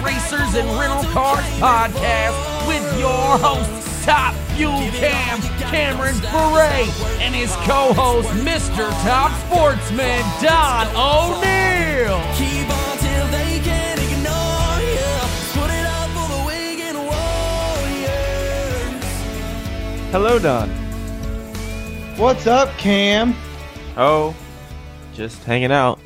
Racers 0.00 0.54
and 0.54 0.66
Rental 0.78 1.02
Cars 1.12 1.44
podcast 1.60 2.66
with 2.66 2.82
your 2.98 3.36
host, 3.38 4.04
Top 4.04 4.34
Fuel 4.56 4.80
Cam, 4.92 5.40
Cameron 5.70 6.18
Bure, 6.20 6.60
and 7.20 7.34
his 7.34 7.54
co 7.66 7.92
host, 7.92 8.28
Mr. 8.30 8.90
Top 9.04 9.30
Sportsman, 9.46 10.24
Don 10.42 10.86
O'Neill. 10.96 12.20
Keep 12.36 12.70
on 12.70 12.96
till 12.98 13.26
they 13.28 13.60
can't 13.60 14.00
ignore 14.00 14.80
you. 14.80 15.20
Put 15.52 15.70
it 15.70 15.86
up 15.86 16.08
for 16.10 16.28
the 16.32 16.40
Wigan 16.46 16.96
Warriors. 16.96 19.04
Hello, 20.10 20.38
Don. 20.38 20.70
What's 22.16 22.46
up, 22.46 22.70
Cam? 22.78 23.34
Oh, 23.96 24.34
just 25.14 25.42
hanging 25.44 25.72
out, 25.72 25.98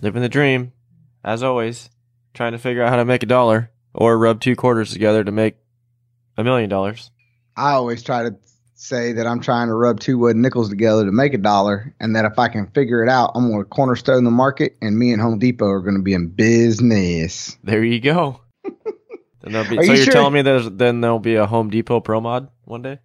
living 0.00 0.22
the 0.22 0.28
dream, 0.28 0.72
as 1.24 1.42
always. 1.42 1.90
Trying 2.36 2.52
to 2.52 2.58
figure 2.58 2.82
out 2.82 2.90
how 2.90 2.96
to 2.96 3.06
make 3.06 3.22
a 3.22 3.26
dollar 3.26 3.70
or 3.94 4.18
rub 4.18 4.42
two 4.42 4.56
quarters 4.56 4.92
together 4.92 5.24
to 5.24 5.32
make 5.32 5.56
a 6.36 6.44
million 6.44 6.68
dollars. 6.68 7.10
I 7.56 7.70
always 7.72 8.02
try 8.02 8.24
to 8.24 8.36
say 8.74 9.12
that 9.12 9.26
I'm 9.26 9.40
trying 9.40 9.68
to 9.68 9.74
rub 9.74 10.00
two 10.00 10.18
wooden 10.18 10.42
nickels 10.42 10.68
together 10.68 11.06
to 11.06 11.12
make 11.12 11.32
a 11.32 11.38
dollar, 11.38 11.94
and 11.98 12.14
that 12.14 12.26
if 12.26 12.38
I 12.38 12.48
can 12.48 12.66
figure 12.66 13.02
it 13.02 13.08
out, 13.08 13.30
I'm 13.34 13.50
going 13.50 13.62
to 13.62 13.64
cornerstone 13.64 14.24
the 14.24 14.30
market, 14.30 14.76
and 14.82 14.98
me 14.98 15.14
and 15.14 15.22
Home 15.22 15.38
Depot 15.38 15.64
are 15.64 15.80
going 15.80 15.96
to 15.96 16.02
be 16.02 16.12
in 16.12 16.28
business. 16.28 17.56
There 17.64 17.82
you 17.82 18.00
go. 18.00 18.42
Then 19.42 19.68
be, 19.70 19.76
so 19.76 19.82
you 19.82 19.92
you're 19.94 20.04
sure? 20.04 20.12
telling 20.12 20.32
me 20.32 20.42
there's 20.42 20.68
then 20.68 21.00
there'll 21.00 21.20
be 21.20 21.36
a 21.36 21.46
Home 21.46 21.70
Depot 21.70 22.00
Pro 22.00 22.20
Mod 22.20 22.48
one 22.64 22.82
day? 22.82 22.98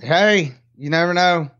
Hey, 0.00 0.54
you 0.74 0.88
never 0.88 1.12
know. 1.12 1.50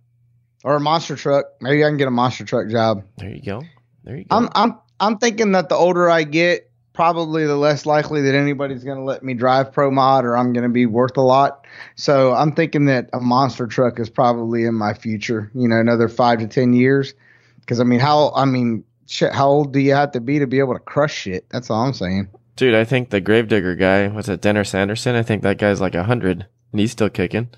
Or 0.64 0.76
a 0.76 0.80
monster 0.80 1.16
truck. 1.16 1.44
Maybe 1.60 1.84
I 1.84 1.88
can 1.88 1.98
get 1.98 2.08
a 2.08 2.10
monster 2.10 2.46
truck 2.46 2.70
job. 2.70 3.04
There 3.18 3.28
you 3.28 3.42
go. 3.42 3.62
There 4.04 4.16
you 4.16 4.24
go. 4.24 4.36
I'm 4.36 4.48
I'm 4.54 4.78
I'm 5.00 5.18
thinking 5.18 5.52
that 5.52 5.68
the 5.68 5.74
older 5.74 6.08
I 6.08 6.22
get, 6.24 6.70
probably 6.92 7.46
the 7.46 7.56
less 7.56 7.86
likely 7.86 8.22
that 8.22 8.34
anybody's 8.34 8.84
going 8.84 8.98
to 8.98 9.04
let 9.04 9.22
me 9.22 9.34
drive 9.34 9.72
Pro 9.72 9.90
Mod, 9.90 10.24
or 10.24 10.36
I'm 10.36 10.52
going 10.52 10.62
to 10.62 10.72
be 10.72 10.86
worth 10.86 11.16
a 11.16 11.22
lot. 11.22 11.66
So 11.96 12.32
I'm 12.34 12.52
thinking 12.52 12.86
that 12.86 13.10
a 13.12 13.20
monster 13.20 13.66
truck 13.66 13.98
is 13.98 14.08
probably 14.08 14.64
in 14.64 14.74
my 14.74 14.94
future. 14.94 15.50
You 15.54 15.68
know, 15.68 15.78
another 15.78 16.08
five 16.08 16.38
to 16.38 16.46
ten 16.46 16.72
years. 16.72 17.14
Because 17.60 17.80
I 17.80 17.84
mean, 17.84 18.00
how 18.00 18.32
I 18.34 18.44
mean, 18.44 18.84
shit, 19.06 19.32
how 19.32 19.48
old 19.48 19.72
do 19.72 19.80
you 19.80 19.94
have 19.94 20.12
to 20.12 20.20
be 20.20 20.38
to 20.38 20.46
be 20.46 20.58
able 20.58 20.74
to 20.74 20.80
crush 20.80 21.14
shit? 21.14 21.46
That's 21.50 21.70
all 21.70 21.84
I'm 21.84 21.94
saying. 21.94 22.28
Dude, 22.56 22.74
I 22.74 22.84
think 22.84 23.10
the 23.10 23.20
Gravedigger 23.20 23.74
guy, 23.74 24.08
what's 24.08 24.28
it, 24.28 24.40
Dennis 24.40 24.74
Anderson? 24.74 25.16
I 25.16 25.22
think 25.22 25.42
that 25.42 25.58
guy's 25.58 25.80
like 25.80 25.96
a 25.96 26.04
hundred 26.04 26.46
and 26.70 26.80
he's 26.80 26.92
still 26.92 27.10
kicking. 27.10 27.48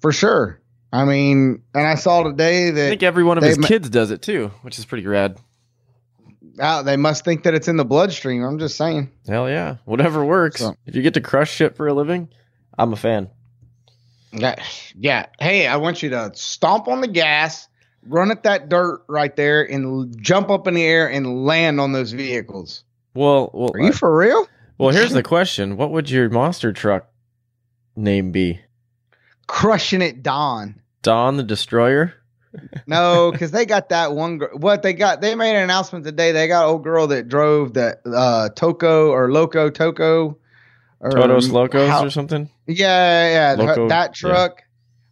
For 0.00 0.12
sure. 0.12 0.60
I 0.92 1.04
mean, 1.04 1.62
and 1.74 1.86
I 1.86 1.94
saw 1.94 2.22
today 2.22 2.70
that 2.70 2.86
I 2.86 2.88
think 2.90 3.02
every 3.02 3.24
one 3.24 3.38
of 3.38 3.44
his 3.44 3.58
ma- 3.58 3.66
kids 3.66 3.88
does 3.88 4.10
it 4.10 4.22
too, 4.22 4.52
which 4.62 4.78
is 4.78 4.84
pretty 4.84 5.06
rad. 5.06 5.38
Uh, 6.58 6.82
they 6.82 6.96
must 6.96 7.24
think 7.24 7.42
that 7.44 7.54
it's 7.54 7.68
in 7.68 7.76
the 7.76 7.84
bloodstream. 7.84 8.42
I'm 8.44 8.58
just 8.58 8.76
saying. 8.76 9.10
Hell 9.28 9.48
yeah. 9.48 9.76
Whatever 9.84 10.24
works. 10.24 10.60
So- 10.60 10.76
if 10.86 10.94
you 10.94 11.02
get 11.02 11.14
to 11.14 11.20
crush 11.20 11.50
shit 11.52 11.76
for 11.76 11.86
a 11.88 11.94
living, 11.94 12.28
I'm 12.78 12.92
a 12.92 12.96
fan. 12.96 13.28
Yeah, 14.32 14.56
yeah. 14.98 15.26
Hey, 15.38 15.66
I 15.66 15.76
want 15.76 16.02
you 16.02 16.10
to 16.10 16.32
stomp 16.34 16.88
on 16.88 17.00
the 17.00 17.06
gas, 17.08 17.68
run 18.06 18.30
at 18.32 18.42
that 18.42 18.68
dirt 18.68 19.02
right 19.08 19.34
there, 19.36 19.62
and 19.62 20.16
jump 20.20 20.50
up 20.50 20.66
in 20.66 20.74
the 20.74 20.82
air 20.82 21.08
and 21.08 21.44
land 21.46 21.80
on 21.80 21.92
those 21.92 22.10
vehicles. 22.12 22.82
Well, 23.14 23.50
well, 23.54 23.70
Are 23.74 23.80
you 23.80 23.92
for 23.92 24.16
real? 24.16 24.48
well. 24.76 24.90
Here's 24.90 25.12
the 25.12 25.22
question: 25.22 25.76
What 25.76 25.92
would 25.92 26.10
your 26.10 26.28
monster 26.30 26.72
truck 26.72 27.06
name 27.94 28.32
be? 28.32 28.60
Crushing 29.46 30.02
it, 30.02 30.22
Don. 30.24 30.80
Don 31.02 31.36
the 31.36 31.44
Destroyer. 31.44 32.14
No, 32.86 33.30
because 33.32 33.50
they 33.50 33.66
got 33.66 33.88
that 33.90 34.12
one. 34.14 34.38
Gr- 34.38 34.54
what 34.56 34.82
they 34.82 34.92
got? 34.92 35.20
They 35.20 35.34
made 35.34 35.56
an 35.56 35.62
announcement 35.64 36.04
today. 36.04 36.32
They 36.32 36.46
got 36.48 36.64
an 36.64 36.70
old 36.70 36.84
girl 36.84 37.06
that 37.08 37.28
drove 37.28 37.74
that 37.74 38.00
uh, 38.06 38.48
Toco 38.54 39.10
or 39.10 39.30
Loco 39.32 39.70
Toco. 39.70 40.36
Or 41.00 41.10
Todos 41.10 41.50
Locos 41.50 41.88
how- 41.88 42.04
or 42.04 42.10
something. 42.10 42.48
Yeah, 42.66 42.76
yeah, 43.28 43.56
yeah. 43.56 43.62
Loco- 43.62 43.88
that 43.88 44.14
truck 44.14 44.62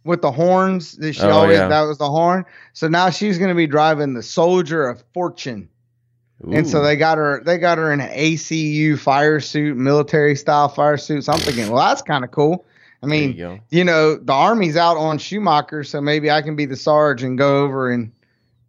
with 0.03 0.21
the 0.21 0.31
horns. 0.31 0.93
That 0.93 1.13
she 1.13 1.21
Oh, 1.21 1.29
always 1.31 1.57
yeah. 1.57 1.67
that 1.67 1.81
was 1.81 1.97
the 1.97 2.09
horn. 2.09 2.45
So 2.73 2.87
now 2.87 3.09
she's 3.09 3.37
going 3.37 3.49
to 3.49 3.55
be 3.55 3.67
driving 3.67 4.13
the 4.13 4.23
Soldier 4.23 4.87
of 4.87 5.03
Fortune. 5.13 5.69
And 6.51 6.67
so 6.67 6.83
they 6.83 6.97
got 6.97 7.17
her 7.17 7.41
they 7.45 7.57
got 7.57 7.77
her 7.77 7.93
in 7.93 8.01
an 8.01 8.09
ACU 8.09 8.99
fire 8.99 9.39
suit, 9.39 9.77
military 9.77 10.35
style 10.35 10.67
fire 10.67 10.97
suit. 10.97 11.23
So 11.23 11.31
I'm 11.31 11.39
thinking, 11.39 11.69
well, 11.69 11.87
that's 11.87 12.01
kind 12.01 12.25
of 12.25 12.31
cool. 12.31 12.65
I 13.03 13.07
There 13.07 13.15
you 13.15 13.27
mean, 13.27 13.61
you 13.69 13.83
know, 13.83 14.15
the 14.15 14.33
army's 14.33 14.77
out 14.77 14.97
on 14.97 15.17
Schumacher, 15.17 15.83
so 15.83 15.99
maybe 15.99 16.31
I 16.31 16.41
can 16.41 16.55
be 16.55 16.65
the 16.65 16.77
sarge 16.77 17.21
and 17.21 17.37
go 17.37 17.63
over 17.63 17.91
and 17.91 18.11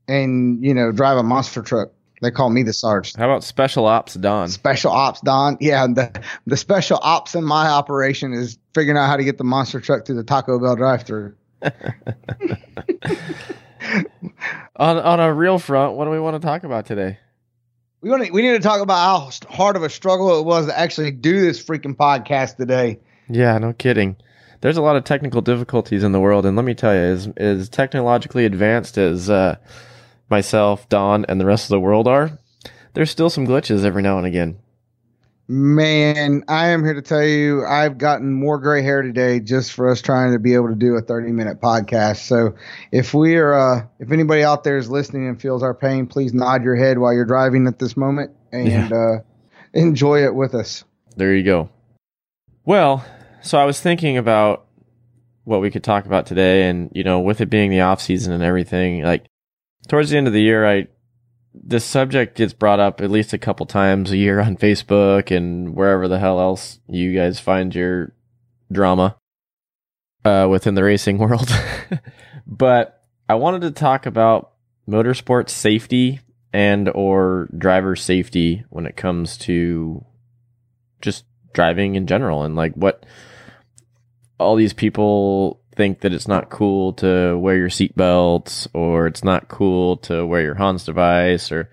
and 0.09 0.63
you 0.65 0.75
know 0.75 0.93
drive 0.93 1.17
a 1.19 1.23
monster 1.23 1.63
truck. 1.63 1.91
They 2.21 2.31
call 2.31 2.51
me 2.51 2.63
the 2.63 2.73
sarge. 2.73 3.15
How 3.15 3.27
about 3.27 3.45
Special 3.45 3.87
Ops 3.87 4.15
Don? 4.15 4.49
Special 4.49 4.91
ops, 4.91 5.21
Don. 5.21 5.59
Yeah, 5.61 5.87
the 5.87 6.21
the 6.47 6.57
special 6.57 6.99
ops 7.03 7.35
in 7.35 7.45
my 7.45 7.67
operation 7.69 8.33
is 8.33 8.59
figuring 8.75 8.99
out 8.99 9.07
how 9.07 9.17
to 9.17 9.25
get 9.25 9.39
the 9.39 9.45
monster 9.45 9.81
truck 9.81 10.07
to 10.07 10.15
the 10.15 10.25
Taco 10.25 10.59
Bell 10.59 10.75
drive-through. 10.75 11.35
On 14.77 14.99
on 14.99 15.21
a 15.21 15.33
real 15.33 15.59
front, 15.59 15.95
what 15.95 16.05
do 16.07 16.11
we 16.11 16.19
want 16.19 16.41
to 16.41 16.45
talk 16.45 16.65
about 16.65 16.87
today? 16.87 17.19
We 18.01 18.11
want 18.11 18.25
to, 18.25 18.33
we 18.33 18.43
need 18.43 18.53
to 18.53 18.59
talk 18.61 18.81
about 18.81 18.97
how 18.97 19.31
hard 19.49 19.77
of 19.77 19.83
a 19.83 19.91
struggle 19.91 20.39
it 20.39 20.45
was 20.45 20.67
to 20.67 20.79
actually 20.79 21.13
do 21.13 21.41
this 21.41 21.63
freaking 21.63 21.95
podcast 21.95 22.57
today. 22.57 22.99
Yeah, 23.29 23.59
no 23.59 23.73
kidding. 23.73 24.17
There's 24.61 24.77
a 24.77 24.83
lot 24.83 24.97
of 24.97 25.05
technical 25.05 25.43
difficulties 25.43 26.03
in 26.03 26.13
the 26.13 26.21
world, 26.21 26.47
and 26.47 26.57
let 26.57 26.65
me 26.65 26.75
tell 26.75 26.95
you, 26.95 27.01
as 27.01 27.29
as 27.37 27.69
technologically 27.69 28.45
advanced 28.45 28.97
as 28.97 29.29
uh, 29.29 29.57
myself, 30.31 30.89
Don, 30.89 31.25
and 31.27 31.41
the 31.41 31.47
rest 31.47 31.65
of 31.65 31.71
the 31.71 31.81
world 31.81 32.09
are, 32.09 32.39
there's 32.95 33.11
still 33.11 33.31
some 33.31 33.47
glitches 33.47 33.85
every 33.85 34.03
now 34.03 34.19
and 34.19 34.27
again. 34.27 34.59
Man, 35.47 36.43
I 36.49 36.69
am 36.69 36.83
here 36.83 36.95
to 36.95 37.03
tell 37.03 37.23
you 37.23 37.67
I've 37.67 37.99
gotten 37.99 38.33
more 38.33 38.59
gray 38.59 38.83
hair 38.83 39.03
today 39.03 39.41
just 39.41 39.73
for 39.73 39.91
us 39.91 40.01
trying 40.01 40.33
to 40.33 40.39
be 40.39 40.55
able 40.55 40.69
to 40.69 40.75
do 40.75 40.95
a 40.95 41.03
30 41.03 41.33
minute 41.33 41.61
podcast. 41.61 42.27
So 42.27 42.55
if 42.91 43.13
we 43.13 43.37
are, 43.37 43.53
uh, 43.53 43.87
if 43.99 44.11
anybody 44.11 44.43
out 44.43 44.65
there 44.65 44.79
is 44.79 44.89
listening 44.89 45.29
and 45.29 45.39
feels 45.39 45.63
our 45.63 45.75
pain, 45.75 46.07
please 46.07 46.33
nod 46.33 46.65
your 46.65 46.77
head 46.77 46.99
while 46.99 47.13
you're 47.13 47.27
driving 47.27 47.67
at 47.67 47.79
this 47.79 47.95
moment 47.95 48.31
and 48.53 48.91
uh, 48.91 49.19
enjoy 49.75 50.25
it 50.25 50.35
with 50.35 50.55
us. 50.55 50.85
There 51.17 51.35
you 51.35 51.43
go. 51.43 51.69
Well, 52.65 53.05
so 53.43 53.59
I 53.59 53.65
was 53.65 53.81
thinking 53.81 54.17
about 54.17 54.67
what 55.45 55.61
we 55.61 55.71
could 55.71 55.85
talk 55.85 56.07
about 56.07 56.27
today, 56.27 56.69
and 56.69 56.91
you 56.95 57.05
know, 57.05 57.21
with 57.21 57.41
it 57.41 57.51
being 57.51 57.71
the 57.71 57.83
off 57.83 58.01
season 58.01 58.33
and 58.33 58.43
everything, 58.43 59.03
like 59.03 59.27
towards 59.89 60.11
the 60.11 60.17
end 60.17 60.27
of 60.27 60.33
the 60.33 60.43
year, 60.43 60.67
I 60.67 60.89
this 61.53 61.85
subject 61.85 62.37
gets 62.37 62.53
brought 62.53 62.81
up 62.81 63.01
at 63.01 63.11
least 63.11 63.33
a 63.33 63.39
couple 63.39 63.67
times 63.67 64.11
a 64.11 64.17
year 64.17 64.41
on 64.41 64.57
Facebook 64.57 65.35
and 65.35 65.75
wherever 65.75 66.09
the 66.09 66.19
hell 66.19 66.41
else 66.41 66.81
you 66.89 67.15
guys 67.15 67.39
find 67.39 67.75
your 67.75 68.13
drama 68.73 69.17
uh, 70.25 70.49
within 70.51 70.75
the 70.75 70.83
racing 70.83 71.19
world. 71.19 71.51
but 72.47 73.05
I 73.29 73.35
wanted 73.35 73.63
to 73.63 73.71
talk 73.71 74.07
about 74.07 74.53
motorsport 74.89 75.49
safety 75.49 76.21
and 76.53 76.89
or 76.89 77.49
driver 77.57 77.97
safety 77.97 78.65
when 78.71 78.87
it 78.87 78.97
comes 78.97 79.37
to 79.39 80.05
just 81.01 81.25
driving 81.55 81.95
in 81.95 82.07
general 82.07 82.43
and 82.43 82.55
like 82.55 82.75
what 82.75 83.07
all 84.39 84.57
these 84.57 84.73
people 84.73 85.61
think 85.75 86.01
that 86.01 86.13
it's 86.13 86.29
not 86.29 86.51
cool 86.51 86.93
to 86.95 87.37
wear 87.39 87.57
your 87.57 87.69
seatbelts 87.69 88.69
or 88.73 89.07
it's 89.07 89.25
not 89.25 89.49
cool 89.49 89.97
to 89.99 90.25
wear 90.27 90.43
your 90.43 90.55
Hans 90.55 90.85
device 90.85 91.51
or 91.51 91.71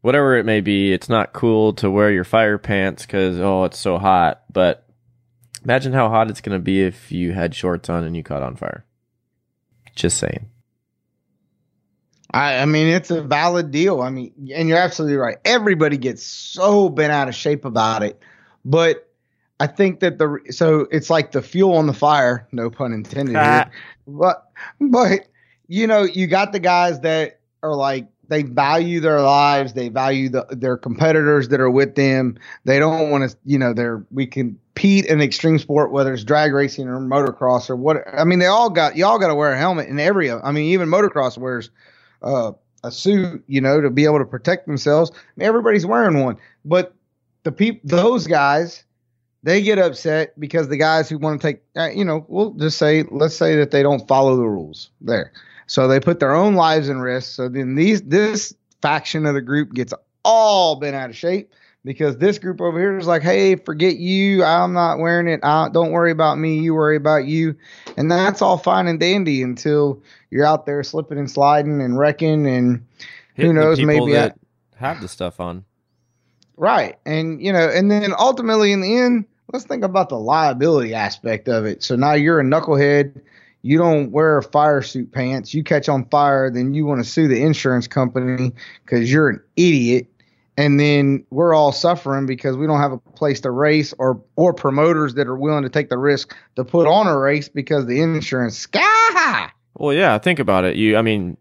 whatever 0.00 0.36
it 0.36 0.44
may 0.44 0.60
be. 0.60 0.92
It's 0.92 1.08
not 1.08 1.32
cool 1.32 1.72
to 1.74 1.90
wear 1.90 2.10
your 2.10 2.24
fire 2.24 2.58
pants 2.58 3.04
because, 3.06 3.38
oh, 3.38 3.64
it's 3.64 3.78
so 3.78 3.98
hot. 3.98 4.42
But 4.52 4.86
imagine 5.62 5.92
how 5.92 6.08
hot 6.08 6.30
it's 6.30 6.40
going 6.40 6.58
to 6.58 6.62
be 6.62 6.82
if 6.82 7.12
you 7.12 7.32
had 7.32 7.54
shorts 7.54 7.88
on 7.88 8.04
and 8.04 8.16
you 8.16 8.22
caught 8.22 8.42
on 8.42 8.56
fire. 8.56 8.84
Just 9.94 10.18
saying. 10.18 10.50
I, 12.30 12.58
I 12.58 12.64
mean, 12.64 12.88
it's 12.88 13.10
a 13.10 13.22
valid 13.22 13.70
deal. 13.70 14.00
I 14.00 14.10
mean, 14.10 14.32
and 14.54 14.68
you're 14.68 14.78
absolutely 14.78 15.16
right. 15.16 15.38
Everybody 15.44 15.96
gets 15.96 16.24
so 16.24 16.88
bent 16.88 17.12
out 17.12 17.28
of 17.28 17.34
shape 17.34 17.64
about 17.64 18.02
it, 18.02 18.20
but 18.64 19.08
I 19.60 19.66
think 19.66 20.00
that 20.00 20.18
the 20.18 20.40
so 20.50 20.86
it's 20.90 21.10
like 21.10 21.32
the 21.32 21.42
fuel 21.42 21.76
on 21.76 21.86
the 21.86 21.92
fire, 21.92 22.46
no 22.52 22.70
pun 22.70 22.92
intended 22.92 23.36
here. 23.36 23.70
But 24.06 24.50
but 24.80 25.28
you 25.68 25.86
know, 25.86 26.02
you 26.02 26.26
got 26.26 26.52
the 26.52 26.60
guys 26.60 27.00
that 27.00 27.40
are 27.62 27.74
like 27.74 28.06
they 28.28 28.42
value 28.42 29.00
their 29.00 29.20
lives, 29.20 29.74
they 29.74 29.88
value 29.88 30.28
the, 30.28 30.46
their 30.50 30.76
competitors 30.76 31.48
that 31.48 31.60
are 31.60 31.70
with 31.70 31.94
them. 31.94 32.38
They 32.64 32.78
don't 32.78 33.10
want 33.10 33.30
to, 33.30 33.36
you 33.44 33.58
know, 33.58 33.72
they're 33.72 34.04
we 34.10 34.26
compete 34.26 35.06
in 35.06 35.20
extreme 35.20 35.58
sport, 35.58 35.92
whether 35.92 36.12
it's 36.12 36.24
drag 36.24 36.52
racing 36.52 36.88
or 36.88 36.98
motocross 36.98 37.70
or 37.70 37.76
what. 37.76 38.04
I 38.12 38.24
mean, 38.24 38.38
they 38.38 38.46
all 38.46 38.70
got 38.70 38.96
y'all 38.96 39.18
got 39.18 39.28
to 39.28 39.34
wear 39.34 39.52
a 39.52 39.58
helmet 39.58 39.88
in 39.88 39.98
every. 39.98 40.30
I 40.30 40.50
mean, 40.52 40.64
even 40.66 40.88
motocross 40.88 41.38
wears 41.38 41.70
uh, 42.22 42.52
a 42.82 42.90
suit, 42.90 43.44
you 43.46 43.60
know, 43.60 43.80
to 43.80 43.90
be 43.90 44.04
able 44.04 44.18
to 44.18 44.26
protect 44.26 44.66
themselves. 44.66 45.10
I 45.14 45.16
mean, 45.36 45.48
everybody's 45.48 45.86
wearing 45.86 46.22
one, 46.22 46.36
but 46.64 46.94
the 47.44 47.52
peop 47.52 47.80
those 47.84 48.26
guys 48.26 48.84
they 49.44 49.60
get 49.60 49.78
upset 49.78 50.38
because 50.40 50.68
the 50.68 50.76
guys 50.78 51.10
who 51.10 51.18
want 51.18 51.40
to 51.40 51.46
take, 51.46 51.62
uh, 51.76 51.90
you 51.90 52.02
know, 52.02 52.24
we'll 52.28 52.52
just 52.52 52.78
say, 52.78 53.04
let's 53.10 53.36
say 53.36 53.56
that 53.56 53.70
they 53.70 53.82
don't 53.82 54.08
follow 54.08 54.36
the 54.36 54.48
rules 54.48 54.88
there. 55.02 55.32
So 55.66 55.86
they 55.86 56.00
put 56.00 56.18
their 56.18 56.34
own 56.34 56.54
lives 56.54 56.88
in 56.88 56.98
risk. 57.00 57.34
So 57.34 57.50
then 57.50 57.74
these, 57.74 58.00
this 58.02 58.54
faction 58.80 59.26
of 59.26 59.34
the 59.34 59.42
group 59.42 59.74
gets 59.74 59.92
all 60.24 60.76
bent 60.76 60.96
out 60.96 61.10
of 61.10 61.16
shape 61.16 61.52
because 61.84 62.16
this 62.16 62.38
group 62.38 62.62
over 62.62 62.78
here 62.78 62.96
is 62.96 63.06
like, 63.06 63.20
hey, 63.20 63.56
forget 63.56 63.96
you. 63.96 64.42
I'm 64.42 64.72
not 64.72 64.98
wearing 64.98 65.28
it. 65.28 65.40
I, 65.42 65.68
don't 65.68 65.92
worry 65.92 66.10
about 66.10 66.38
me. 66.38 66.60
You 66.60 66.72
worry 66.72 66.96
about 66.96 67.26
you. 67.26 67.54
And 67.98 68.10
that's 68.10 68.40
all 68.40 68.56
fine 68.56 68.86
and 68.86 68.98
dandy 68.98 69.42
until 69.42 70.02
you're 70.30 70.46
out 70.46 70.64
there 70.64 70.82
slipping 70.82 71.18
and 71.18 71.30
sliding 71.30 71.82
and 71.82 71.98
wrecking. 71.98 72.46
And 72.46 72.86
who 73.36 73.52
knows, 73.52 73.78
maybe 73.78 74.12
that 74.12 74.38
I, 74.80 74.86
have 74.86 75.02
the 75.02 75.08
stuff 75.08 75.38
on. 75.38 75.66
Right. 76.56 76.98
And, 77.04 77.42
you 77.42 77.52
know, 77.52 77.68
and 77.68 77.90
then 77.90 78.14
ultimately 78.18 78.72
in 78.72 78.80
the 78.80 78.96
end, 78.96 79.26
let's 79.54 79.64
think 79.64 79.84
about 79.84 80.08
the 80.08 80.18
liability 80.18 80.94
aspect 80.94 81.48
of 81.48 81.64
it. 81.64 81.80
So 81.80 81.94
now 81.94 82.14
you're 82.14 82.40
a 82.40 82.42
knucklehead. 82.44 83.22
You 83.62 83.78
don't 83.78 84.10
wear 84.10 84.42
fire 84.42 84.82
suit 84.82 85.12
pants. 85.12 85.54
You 85.54 85.62
catch 85.62 85.88
on 85.88 86.06
fire, 86.06 86.50
then 86.50 86.74
you 86.74 86.84
want 86.84 87.04
to 87.04 87.08
sue 87.08 87.28
the 87.28 87.40
insurance 87.40 87.86
company 87.86 88.52
because 88.84 89.10
you're 89.10 89.28
an 89.28 89.40
idiot. 89.54 90.08
And 90.56 90.78
then 90.78 91.24
we're 91.30 91.54
all 91.54 91.70
suffering 91.70 92.26
because 92.26 92.56
we 92.56 92.66
don't 92.66 92.80
have 92.80 92.92
a 92.92 92.98
place 92.98 93.40
to 93.42 93.50
race 93.52 93.94
or 93.96 94.20
or 94.34 94.52
promoters 94.52 95.14
that 95.14 95.28
are 95.28 95.36
willing 95.36 95.62
to 95.62 95.70
take 95.70 95.88
the 95.88 95.98
risk 95.98 96.34
to 96.56 96.64
put 96.64 96.88
on 96.88 97.06
a 97.06 97.16
race 97.16 97.48
because 97.48 97.86
the 97.86 98.00
insurance 98.00 98.58
sky 98.58 98.80
high. 98.82 99.50
Well, 99.74 99.94
yeah, 99.94 100.18
think 100.18 100.40
about 100.40 100.64
it. 100.64 100.76
You, 100.76 100.96
I 100.96 101.02
mean, 101.02 101.36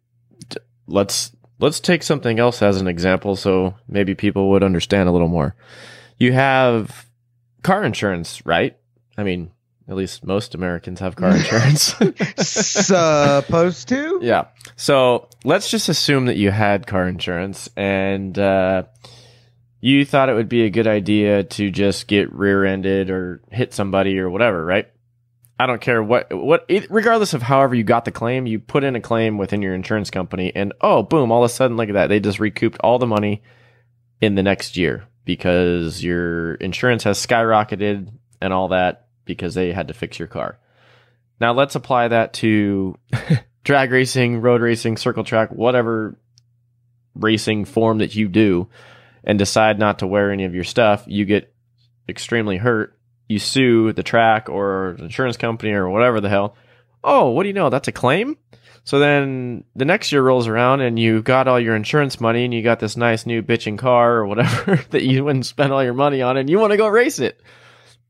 t- 0.49 0.59
let's 0.87 1.35
let's 1.59 1.79
take 1.79 2.03
something 2.03 2.39
else 2.39 2.61
as 2.61 2.79
an 2.79 2.87
example, 2.87 3.35
so 3.35 3.75
maybe 3.87 4.15
people 4.15 4.49
would 4.51 4.63
understand 4.63 5.09
a 5.09 5.11
little 5.11 5.27
more. 5.27 5.55
You 6.17 6.31
have 6.33 7.07
car 7.63 7.83
insurance, 7.83 8.45
right? 8.45 8.77
I 9.17 9.23
mean, 9.23 9.51
at 9.87 9.95
least 9.95 10.25
most 10.25 10.55
Americans 10.55 10.99
have 10.99 11.15
car 11.15 11.35
insurance. 11.35 11.95
Supposed 12.37 13.87
to? 13.89 14.19
yeah. 14.21 14.45
So 14.75 15.29
let's 15.43 15.69
just 15.69 15.89
assume 15.89 16.27
that 16.27 16.37
you 16.37 16.51
had 16.51 16.87
car 16.87 17.07
insurance 17.07 17.69
and 17.75 18.37
uh, 18.37 18.83
you 19.81 20.05
thought 20.05 20.29
it 20.29 20.35
would 20.35 20.49
be 20.49 20.63
a 20.63 20.69
good 20.69 20.87
idea 20.87 21.43
to 21.43 21.69
just 21.69 22.07
get 22.07 22.33
rear-ended 22.33 23.09
or 23.09 23.41
hit 23.51 23.73
somebody 23.73 24.19
or 24.19 24.29
whatever, 24.29 24.63
right? 24.63 24.89
I 25.59 25.67
don't 25.67 25.81
care 25.81 26.01
what 26.01 26.33
what 26.33 26.65
it, 26.67 26.89
regardless 26.89 27.33
of 27.33 27.41
however 27.43 27.75
you 27.75 27.83
got 27.83 28.05
the 28.05 28.11
claim, 28.11 28.47
you 28.47 28.59
put 28.59 28.83
in 28.83 28.95
a 28.95 29.01
claim 29.01 29.37
within 29.37 29.61
your 29.61 29.75
insurance 29.75 30.09
company 30.09 30.51
and 30.53 30.73
oh 30.81 31.03
boom, 31.03 31.31
all 31.31 31.43
of 31.43 31.49
a 31.49 31.53
sudden 31.53 31.77
look 31.77 31.89
at 31.89 31.93
that. 31.93 32.07
They 32.07 32.19
just 32.19 32.39
recouped 32.39 32.79
all 32.79 32.97
the 32.97 33.05
money 33.05 33.43
in 34.19 34.35
the 34.35 34.43
next 34.43 34.77
year 34.77 35.07
because 35.25 36.03
your 36.03 36.55
insurance 36.55 37.03
has 37.03 37.25
skyrocketed 37.25 38.11
and 38.41 38.53
all 38.53 38.69
that 38.69 39.07
because 39.25 39.53
they 39.53 39.71
had 39.71 39.87
to 39.87 39.93
fix 39.93 40.19
your 40.19 40.27
car. 40.27 40.59
Now 41.39 41.53
let's 41.53 41.75
apply 41.75 42.09
that 42.09 42.33
to 42.33 42.97
drag 43.63 43.91
racing, 43.91 44.41
road 44.41 44.61
racing, 44.61 44.97
circle 44.97 45.23
track, 45.23 45.49
whatever 45.49 46.17
racing 47.15 47.65
form 47.65 47.99
that 47.99 48.15
you 48.15 48.27
do 48.27 48.67
and 49.23 49.39
decide 49.39 49.79
not 49.79 49.99
to 49.99 50.07
wear 50.07 50.31
any 50.31 50.43
of 50.43 50.53
your 50.53 50.63
stuff, 50.63 51.03
you 51.07 51.25
get 51.25 51.53
extremely 52.09 52.57
hurt. 52.57 52.97
You 53.29 53.39
sue 53.39 53.93
the 53.93 54.03
track 54.03 54.49
or 54.49 54.95
the 54.97 55.05
insurance 55.05 55.37
company 55.37 55.71
or 55.71 55.89
whatever 55.89 56.19
the 56.19 56.29
hell. 56.29 56.55
Oh, 57.03 57.29
what 57.29 57.43
do 57.43 57.49
you 57.49 57.53
know? 57.53 57.69
That's 57.69 57.87
a 57.87 57.93
claim? 57.93 58.37
So 58.85 58.99
then 58.99 59.63
the 59.75 59.85
next 59.85 60.11
year 60.11 60.21
rolls 60.21 60.47
around 60.47 60.81
and 60.81 60.99
you 60.99 61.21
got 61.21 61.47
all 61.47 61.59
your 61.59 61.75
insurance 61.75 62.19
money 62.19 62.43
and 62.43 62.53
you 62.53 62.61
got 62.61 62.79
this 62.79 62.97
nice 62.97 63.25
new 63.25 63.41
bitching 63.41 63.77
car 63.77 64.15
or 64.15 64.25
whatever 64.25 64.75
that 64.89 65.03
you 65.03 65.23
wouldn't 65.23 65.45
spend 65.45 65.71
all 65.71 65.83
your 65.83 65.93
money 65.93 66.21
on 66.21 66.35
and 66.35 66.49
you 66.49 66.59
want 66.59 66.71
to 66.71 66.77
go 66.77 66.87
race 66.87 67.19
it. 67.19 67.39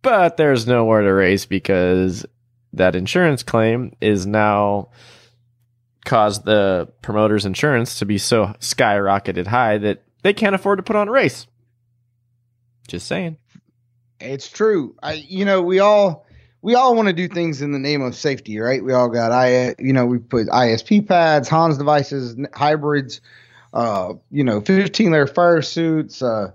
But 0.01 0.37
there's 0.37 0.67
nowhere 0.67 1.01
to 1.01 1.13
race 1.13 1.45
because 1.45 2.25
that 2.73 2.95
insurance 2.95 3.43
claim 3.43 3.95
is 4.01 4.25
now 4.25 4.89
caused 6.05 6.43
the 6.43 6.89
promoter's 7.01 7.45
insurance 7.45 7.99
to 7.99 8.05
be 8.05 8.17
so 8.17 8.47
skyrocketed 8.59 9.47
high 9.47 9.77
that 9.77 10.03
they 10.23 10.33
can't 10.33 10.55
afford 10.55 10.79
to 10.79 10.83
put 10.83 10.95
on 10.95 11.07
a 11.07 11.11
race. 11.11 11.47
Just 12.87 13.07
saying. 13.07 13.37
It's 14.19 14.49
true. 14.49 14.95
I, 15.01 15.13
you 15.13 15.45
know, 15.45 15.61
we 15.61 15.79
all 15.79 16.25
we 16.63 16.75
all 16.75 16.95
want 16.95 17.09
to 17.09 17.13
do 17.13 17.27
things 17.27 17.61
in 17.61 17.73
the 17.73 17.77
name 17.77 18.01
of 18.01 18.15
safety, 18.15 18.57
right? 18.57 18.83
We 18.83 18.93
all 18.93 19.09
got 19.09 19.33
I, 19.33 19.75
you 19.79 19.91
know, 19.91 20.05
we 20.05 20.17
put 20.17 20.47
ISP 20.47 21.05
pads, 21.05 21.49
Hans 21.49 21.77
devices, 21.77 22.37
hybrids, 22.53 23.19
uh, 23.73 24.13
you 24.31 24.45
know, 24.45 24.61
15 24.61 25.11
layer 25.11 25.27
fire 25.27 25.61
suits. 25.61 26.21
Uh, 26.21 26.51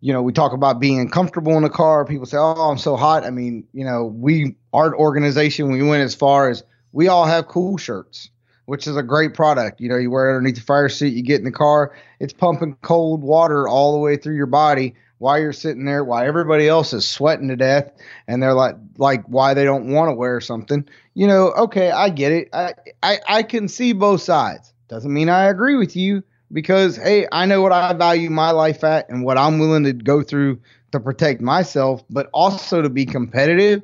you 0.00 0.12
know, 0.12 0.20
we 0.20 0.32
talk 0.32 0.52
about 0.52 0.80
being 0.80 1.08
comfortable 1.08 1.56
in 1.56 1.62
a 1.62 1.70
car. 1.70 2.04
People 2.04 2.26
say, 2.26 2.36
"Oh, 2.38 2.70
I'm 2.70 2.76
so 2.76 2.96
hot." 2.96 3.22
I 3.24 3.30
mean, 3.30 3.64
you 3.72 3.84
know, 3.84 4.06
we 4.06 4.56
our 4.72 4.96
organization 4.96 5.70
we 5.70 5.80
went 5.80 6.02
as 6.02 6.16
far 6.16 6.50
as 6.50 6.64
we 6.90 7.06
all 7.06 7.24
have 7.24 7.46
cool 7.46 7.78
shirts, 7.78 8.30
which 8.64 8.88
is 8.88 8.96
a 8.96 9.02
great 9.02 9.32
product. 9.32 9.80
You 9.80 9.88
know, 9.88 9.96
you 9.96 10.10
wear 10.10 10.30
it 10.30 10.36
underneath 10.36 10.56
the 10.56 10.62
fire 10.62 10.88
suit, 10.88 11.12
you 11.12 11.22
get 11.22 11.38
in 11.38 11.44
the 11.44 11.52
car, 11.52 11.94
it's 12.18 12.32
pumping 12.32 12.76
cold 12.82 13.22
water 13.22 13.68
all 13.68 13.92
the 13.92 13.98
way 13.98 14.16
through 14.16 14.34
your 14.34 14.46
body 14.46 14.96
while 15.22 15.38
you're 15.38 15.52
sitting 15.52 15.84
there, 15.84 16.02
while 16.02 16.24
everybody 16.24 16.66
else 16.66 16.92
is 16.92 17.08
sweating 17.08 17.46
to 17.46 17.54
death, 17.54 17.92
and 18.26 18.42
they're 18.42 18.54
like, 18.54 18.74
like 18.98 19.24
why 19.26 19.54
they 19.54 19.62
don't 19.62 19.92
want 19.92 20.08
to 20.08 20.14
wear 20.14 20.40
something. 20.40 20.84
You 21.14 21.28
know, 21.28 21.52
okay, 21.52 21.92
I 21.92 22.08
get 22.08 22.32
it. 22.32 22.48
I, 22.52 22.74
I 23.04 23.20
I 23.28 23.42
can 23.44 23.68
see 23.68 23.92
both 23.92 24.20
sides. 24.20 24.72
Doesn't 24.88 25.12
mean 25.12 25.28
I 25.28 25.44
agree 25.44 25.76
with 25.76 25.94
you 25.94 26.24
because 26.50 26.96
hey, 26.96 27.28
I 27.30 27.46
know 27.46 27.62
what 27.62 27.70
I 27.70 27.92
value 27.92 28.30
my 28.30 28.50
life 28.50 28.82
at 28.82 29.08
and 29.08 29.24
what 29.24 29.38
I'm 29.38 29.60
willing 29.60 29.84
to 29.84 29.92
go 29.92 30.24
through 30.24 30.58
to 30.90 30.98
protect 30.98 31.40
myself, 31.40 32.02
but 32.10 32.28
also 32.34 32.82
to 32.82 32.90
be 32.90 33.06
competitive 33.06 33.82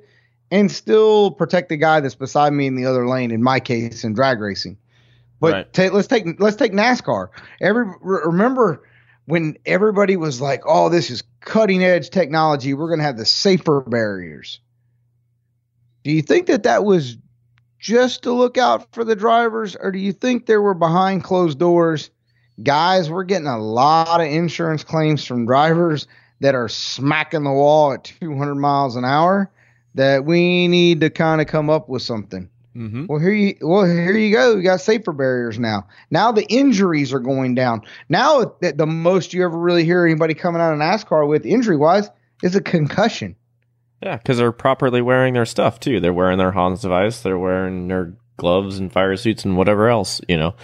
and 0.50 0.72
still 0.72 1.30
protect 1.30 1.68
the 1.68 1.76
guy 1.76 2.00
that's 2.00 2.16
beside 2.16 2.52
me 2.52 2.66
in 2.66 2.74
the 2.74 2.84
other 2.84 3.06
lane. 3.06 3.30
In 3.30 3.44
my 3.44 3.60
case, 3.60 4.02
in 4.02 4.12
drag 4.12 4.40
racing. 4.40 4.76
But 5.38 5.52
Right. 5.52 5.72
ta- 5.72 5.90
let's 5.94 6.08
take 6.08 6.40
let's 6.40 6.56
take 6.56 6.72
NASCAR. 6.72 7.28
Every 7.60 7.86
remember 8.02 8.82
when 9.28 9.58
everybody 9.66 10.16
was 10.16 10.40
like, 10.40 10.62
"Oh, 10.64 10.88
this 10.88 11.10
is 11.10 11.22
cutting 11.40 11.84
edge 11.84 12.08
technology. 12.08 12.72
We're 12.72 12.88
going 12.88 13.00
to 13.00 13.04
have 13.04 13.18
the 13.18 13.26
safer 13.26 13.82
barriers." 13.82 14.58
Do 16.02 16.12
you 16.12 16.22
think 16.22 16.46
that 16.46 16.62
that 16.62 16.84
was 16.84 17.18
just 17.78 18.22
to 18.22 18.32
look 18.32 18.56
out 18.56 18.92
for 18.94 19.04
the 19.04 19.14
drivers, 19.14 19.76
or 19.76 19.92
do 19.92 19.98
you 19.98 20.14
think 20.14 20.46
there 20.46 20.62
were 20.62 20.72
behind 20.72 21.24
closed 21.24 21.58
doors 21.58 22.10
guys? 22.62 23.10
We're 23.10 23.24
getting 23.24 23.46
a 23.46 23.58
lot 23.58 24.22
of 24.22 24.28
insurance 24.28 24.82
claims 24.82 25.26
from 25.26 25.44
drivers 25.44 26.06
that 26.40 26.54
are 26.54 26.70
smacking 26.70 27.44
the 27.44 27.52
wall 27.52 27.92
at 27.92 28.04
200 28.04 28.54
miles 28.54 28.96
an 28.96 29.04
hour. 29.04 29.50
That 29.94 30.24
we 30.24 30.68
need 30.68 31.00
to 31.00 31.10
kind 31.10 31.40
of 31.40 31.48
come 31.48 31.68
up 31.68 31.88
with 31.88 32.02
something. 32.02 32.48
Mm-hmm. 32.78 33.06
Well, 33.08 33.18
here 33.18 33.32
you 33.32 33.56
well 33.60 33.84
here 33.84 34.16
you 34.16 34.32
go. 34.32 34.54
You 34.54 34.62
got 34.62 34.80
safer 34.80 35.12
barriers 35.12 35.58
now. 35.58 35.88
Now 36.10 36.30
the 36.30 36.44
injuries 36.44 37.12
are 37.12 37.18
going 37.18 37.56
down. 37.56 37.82
Now 38.08 38.56
the, 38.60 38.72
the 38.72 38.86
most 38.86 39.34
you 39.34 39.44
ever 39.44 39.58
really 39.58 39.84
hear 39.84 40.06
anybody 40.06 40.34
coming 40.34 40.62
out 40.62 40.72
of 40.72 40.78
NASCAR 40.78 41.28
with 41.28 41.44
injury 41.44 41.76
wise 41.76 42.08
is 42.42 42.54
a 42.54 42.60
concussion. 42.60 43.34
Yeah, 44.00 44.16
because 44.16 44.38
they're 44.38 44.52
properly 44.52 45.02
wearing 45.02 45.34
their 45.34 45.44
stuff 45.44 45.80
too. 45.80 45.98
They're 45.98 46.12
wearing 46.12 46.38
their 46.38 46.52
Hans 46.52 46.82
device. 46.82 47.20
They're 47.20 47.38
wearing 47.38 47.88
their 47.88 48.14
gloves 48.36 48.78
and 48.78 48.92
fire 48.92 49.16
suits 49.16 49.44
and 49.44 49.56
whatever 49.56 49.88
else. 49.88 50.20
You 50.28 50.36
know, 50.36 50.54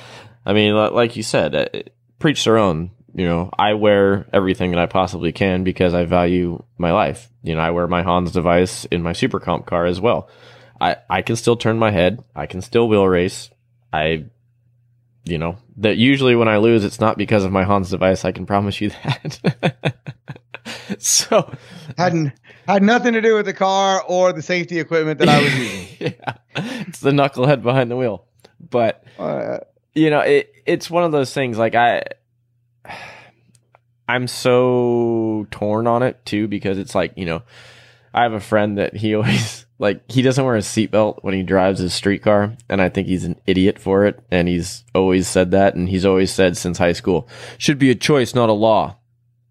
I 0.46 0.52
mean, 0.52 0.74
like 0.74 1.16
you 1.16 1.24
said, 1.24 1.54
uh, 1.56 1.66
preach 2.20 2.44
their 2.44 2.58
own. 2.58 2.92
You 3.12 3.26
know, 3.26 3.50
I 3.58 3.74
wear 3.74 4.26
everything 4.32 4.70
that 4.70 4.80
I 4.80 4.86
possibly 4.86 5.32
can 5.32 5.64
because 5.64 5.94
I 5.94 6.04
value 6.04 6.62
my 6.78 6.92
life. 6.92 7.28
You 7.42 7.56
know, 7.56 7.60
I 7.60 7.70
wear 7.70 7.88
my 7.88 8.02
Hans 8.02 8.30
device 8.30 8.84
in 8.86 9.02
my 9.02 9.12
Super 9.12 9.40
Comp 9.40 9.66
car 9.66 9.84
as 9.84 10.00
well. 10.00 10.28
I 10.80 10.96
I 11.08 11.22
can 11.22 11.36
still 11.36 11.56
turn 11.56 11.78
my 11.78 11.90
head. 11.90 12.22
I 12.34 12.46
can 12.46 12.62
still 12.62 12.88
wheel 12.88 13.06
race. 13.06 13.50
I, 13.92 14.24
you 15.24 15.38
know, 15.38 15.56
that 15.76 15.96
usually 15.96 16.34
when 16.34 16.48
I 16.48 16.56
lose, 16.56 16.84
it's 16.84 17.00
not 17.00 17.16
because 17.16 17.44
of 17.44 17.52
my 17.52 17.64
Hans 17.64 17.90
device. 17.90 18.24
I 18.24 18.32
can 18.32 18.46
promise 18.46 18.80
you 18.80 18.90
that. 19.04 19.94
so 20.98 21.52
Had 21.96 22.32
had 22.66 22.82
nothing 22.82 23.12
to 23.12 23.20
do 23.20 23.34
with 23.34 23.46
the 23.46 23.52
car 23.52 24.02
or 24.06 24.32
the 24.32 24.42
safety 24.42 24.80
equipment 24.80 25.18
that 25.20 25.28
I 25.28 25.42
was 25.42 25.58
using. 25.58 25.88
yeah, 26.00 26.34
it's 26.56 27.00
the 27.00 27.10
knucklehead 27.10 27.62
behind 27.62 27.90
the 27.90 27.96
wheel. 27.96 28.24
But 28.70 29.04
Uh, 29.18 29.58
you 29.94 30.10
know, 30.10 30.20
it 30.20 30.52
it's 30.66 30.90
one 30.90 31.04
of 31.04 31.12
those 31.12 31.32
things. 31.32 31.58
Like 31.58 31.74
I, 31.74 32.02
I'm 34.08 34.26
so 34.26 35.46
torn 35.50 35.86
on 35.86 36.02
it 36.02 36.24
too 36.26 36.48
because 36.48 36.78
it's 36.78 36.94
like 36.94 37.12
you 37.16 37.26
know, 37.26 37.42
I 38.14 38.22
have 38.22 38.32
a 38.32 38.40
friend 38.40 38.78
that 38.78 38.96
he 38.96 39.14
always 39.16 39.66
like 39.78 40.10
he 40.10 40.22
doesn't 40.22 40.44
wear 40.44 40.54
a 40.56 40.60
seatbelt 40.60 41.18
when 41.22 41.34
he 41.34 41.42
drives 41.42 41.80
his 41.80 41.92
street 41.92 42.22
car, 42.22 42.56
and 42.68 42.80
I 42.80 42.88
think 42.88 43.08
he's 43.08 43.24
an 43.24 43.40
idiot 43.46 43.78
for 43.78 44.06
it. 44.06 44.20
And 44.30 44.48
he's 44.48 44.84
always 44.94 45.26
said 45.26 45.50
that, 45.50 45.74
and 45.74 45.88
he's 45.88 46.06
always 46.06 46.30
said 46.30 46.56
since 46.56 46.78
high 46.78 46.92
school, 46.92 47.28
should 47.58 47.78
be 47.78 47.90
a 47.90 47.94
choice, 47.94 48.34
not 48.34 48.48
a 48.48 48.52
law. 48.52 48.96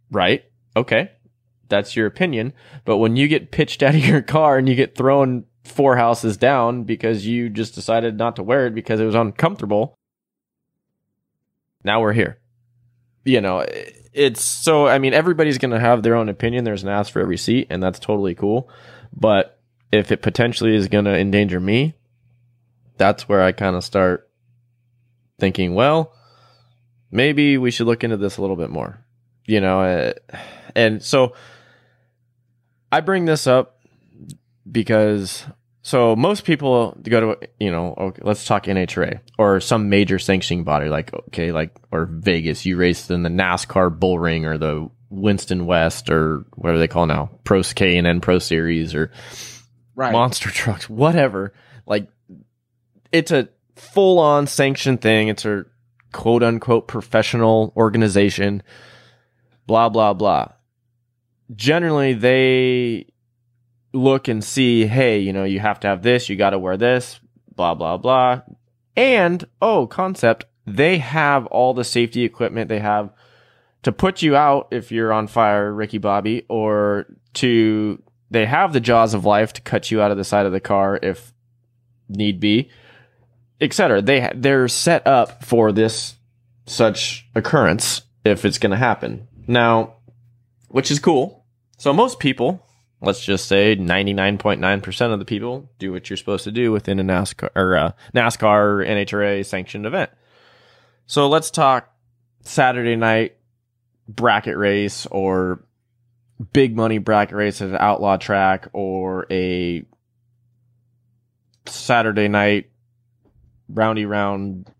Right? 0.09 0.43
Okay. 0.75 1.11
That's 1.69 1.95
your 1.95 2.07
opinion. 2.07 2.53
But 2.85 2.97
when 2.97 3.15
you 3.15 3.27
get 3.27 3.51
pitched 3.51 3.83
out 3.83 3.95
of 3.95 4.05
your 4.05 4.21
car 4.21 4.57
and 4.57 4.69
you 4.69 4.75
get 4.75 4.95
thrown 4.95 5.45
four 5.63 5.95
houses 5.97 6.37
down 6.37 6.83
because 6.83 7.25
you 7.25 7.49
just 7.49 7.73
decided 7.73 8.17
not 8.17 8.35
to 8.35 8.43
wear 8.43 8.67
it 8.67 8.75
because 8.75 8.99
it 8.99 9.05
was 9.05 9.15
uncomfortable, 9.15 9.95
now 11.83 12.01
we're 12.01 12.13
here. 12.13 12.37
You 13.25 13.41
know, 13.41 13.59
it- 13.59 14.02
it's 14.13 14.41
so, 14.41 14.87
I 14.87 14.99
mean, 14.99 15.13
everybody's 15.13 15.57
going 15.57 15.71
to 15.71 15.79
have 15.79 16.03
their 16.03 16.15
own 16.15 16.29
opinion. 16.29 16.63
There's 16.63 16.83
an 16.83 16.89
ask 16.89 17.11
for 17.11 17.19
every 17.19 17.37
seat, 17.37 17.67
and 17.69 17.81
that's 17.81 17.99
totally 17.99 18.35
cool. 18.35 18.69
But 19.15 19.59
if 19.91 20.11
it 20.11 20.21
potentially 20.21 20.75
is 20.75 20.87
going 20.87 21.05
to 21.05 21.17
endanger 21.17 21.59
me, 21.59 21.95
that's 22.97 23.27
where 23.27 23.41
I 23.41 23.51
kind 23.51 23.75
of 23.75 23.83
start 23.83 24.29
thinking, 25.39 25.73
well, 25.73 26.13
maybe 27.11 27.57
we 27.57 27.71
should 27.71 27.87
look 27.87 28.03
into 28.03 28.17
this 28.17 28.37
a 28.37 28.41
little 28.41 28.55
bit 28.55 28.69
more. 28.69 29.03
you 29.45 29.59
know, 29.59 29.81
uh, 29.81 30.13
and 30.75 31.03
so 31.03 31.33
I 32.91 33.01
bring 33.01 33.25
this 33.25 33.47
up 33.47 33.79
because 34.69 35.45
so 35.83 36.15
most 36.15 36.45
people 36.45 36.97
go 37.03 37.19
to 37.35 37.49
you 37.59 37.69
know 37.69 37.93
okay, 37.97 38.21
let's 38.23 38.45
talk 38.45 38.63
NHRA 38.63 39.19
or 39.37 39.59
some 39.59 39.89
major 39.89 40.17
sanctioning 40.17 40.63
body 40.63 40.89
like 40.89 41.13
okay 41.27 41.51
like 41.51 41.75
or 41.91 42.05
Vegas. 42.05 42.65
You 42.65 42.77
race 42.77 43.09
in 43.09 43.21
the 43.23 43.29
NASCAR 43.29 43.99
Bull 43.99 44.17
Ring 44.17 44.45
or 44.45 44.57
the 44.57 44.89
Winston 45.09 45.65
West 45.65 46.09
or 46.09 46.45
whatever 46.55 46.79
they 46.79 46.87
call 46.87 47.05
now 47.05 47.29
Pro 47.43 47.61
K 47.61 47.97
and 47.97 48.07
N 48.07 48.21
Pro 48.21 48.39
Series 48.39 48.95
or 48.95 49.11
Right. 49.95 50.11
monster 50.11 50.49
trucks 50.49 50.89
whatever. 50.89 51.53
Like 51.85 52.07
it's 53.11 53.31
a 53.31 53.49
full 53.75 54.17
on 54.17 54.47
sanctioned 54.47 55.01
thing. 55.01 55.27
It's 55.27 55.45
a 55.45 55.65
quote 56.13 56.41
unquote 56.43 56.87
professional 56.87 57.73
organization 57.75 58.63
blah 59.67 59.89
blah 59.89 60.13
blah. 60.13 60.47
Generally 61.55 62.13
they 62.13 63.05
look 63.93 64.27
and 64.27 64.43
see, 64.43 64.85
hey, 64.85 65.19
you 65.19 65.31
know, 65.31 65.43
you 65.43 65.59
have 65.59 65.79
to 65.81 65.87
have 65.87 66.01
this, 66.01 66.27
you 66.27 66.35
got 66.35 66.49
to 66.49 66.59
wear 66.59 66.77
this, 66.77 67.19
blah, 67.55 67.75
blah, 67.75 67.97
blah. 67.97 68.41
And, 68.95 69.45
oh, 69.61 69.87
concept, 69.87 70.45
they 70.65 70.97
have 70.97 71.45
all 71.47 71.73
the 71.73 71.83
safety 71.83 72.23
equipment 72.23 72.69
they 72.69 72.79
have 72.79 73.11
to 73.83 73.91
put 73.91 74.21
you 74.21 74.35
out 74.35 74.69
if 74.71 74.91
you're 74.91 75.13
on 75.13 75.27
fire, 75.27 75.71
Ricky 75.71 75.97
Bobby, 75.97 76.45
or 76.47 77.05
to, 77.35 78.01
they 78.31 78.45
have 78.45 78.73
the 78.73 78.79
jaws 78.79 79.13
of 79.13 79.25
life 79.25 79.53
to 79.53 79.61
cut 79.61 79.91
you 79.91 80.01
out 80.01 80.11
of 80.11 80.17
the 80.17 80.23
side 80.23 80.45
of 80.45 80.51
the 80.51 80.59
car 80.59 80.99
if 81.01 81.33
need 82.09 82.39
be, 82.39 82.69
etc. 83.61 84.01
They, 84.01 84.31
they're 84.33 84.67
set 84.67 85.05
up 85.05 85.43
for 85.43 85.71
this 85.71 86.15
such 86.65 87.27
occurrence 87.35 88.03
if 88.23 88.45
it's 88.45 88.57
going 88.57 88.71
to 88.71 88.77
happen. 88.77 89.27
Now, 89.47 89.95
which 90.69 90.89
is 90.89 90.99
cool. 90.99 91.45
So 91.77 91.91
most 91.91 92.19
people, 92.19 92.65
let's 93.03 93.23
just 93.23 93.47
say 93.47 93.75
99.9% 93.75 95.13
of 95.13 95.19
the 95.19 95.25
people 95.25 95.69
do 95.77 95.91
what 95.91 96.09
you're 96.09 96.17
supposed 96.17 96.45
to 96.45 96.51
do 96.51 96.71
within 96.71 96.99
a 96.99 97.03
NASCAR 97.03 97.49
or 97.55 97.75
uh, 97.75 97.91
NASCAR 98.15 98.81
or 98.81 98.85
NHRA 98.85 99.45
sanctioned 99.45 99.85
event. 99.85 100.09
So 101.05 101.27
let's 101.27 101.51
talk 101.51 101.93
Saturday 102.41 102.95
night 102.95 103.35
bracket 104.07 104.57
race 104.57 105.05
or 105.07 105.65
big 106.53 106.75
money 106.75 106.97
bracket 106.97 107.35
race 107.35 107.61
at 107.61 107.69
an 107.69 107.77
outlaw 107.77 108.17
track 108.17 108.69
or 108.73 109.27
a 109.29 109.83
Saturday 111.65 112.27
night 112.29 112.69
roundy 113.69 114.05
round 114.05 114.71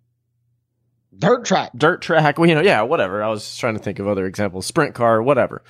Dirt 1.18 1.46
track. 1.46 1.72
dirt 1.76 2.02
track, 2.02 2.40
well, 2.40 2.50
you 2.50 2.56
know, 2.56 2.62
yeah, 2.62 2.82
whatever. 2.82 3.22
I 3.22 3.28
was 3.28 3.58
trying 3.58 3.76
to 3.76 3.84
think 3.84 4.00
of 4.00 4.08
other 4.08 4.26
examples, 4.26 4.66
sprint 4.66 4.96
car, 4.96 5.22
whatever. 5.22 5.62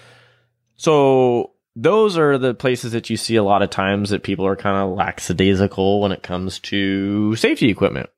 So 0.75 1.52
those 1.75 2.17
are 2.17 2.37
the 2.37 2.53
places 2.53 2.91
that 2.91 3.09
you 3.09 3.17
see 3.17 3.35
a 3.35 3.43
lot 3.43 3.61
of 3.61 3.69
times 3.69 4.11
that 4.11 4.23
people 4.23 4.45
are 4.45 4.55
kind 4.55 4.77
of 4.77 4.95
lackadaisical 4.95 6.01
when 6.01 6.11
it 6.11 6.23
comes 6.23 6.59
to 6.59 7.35
safety 7.35 7.69
equipment. 7.69 8.09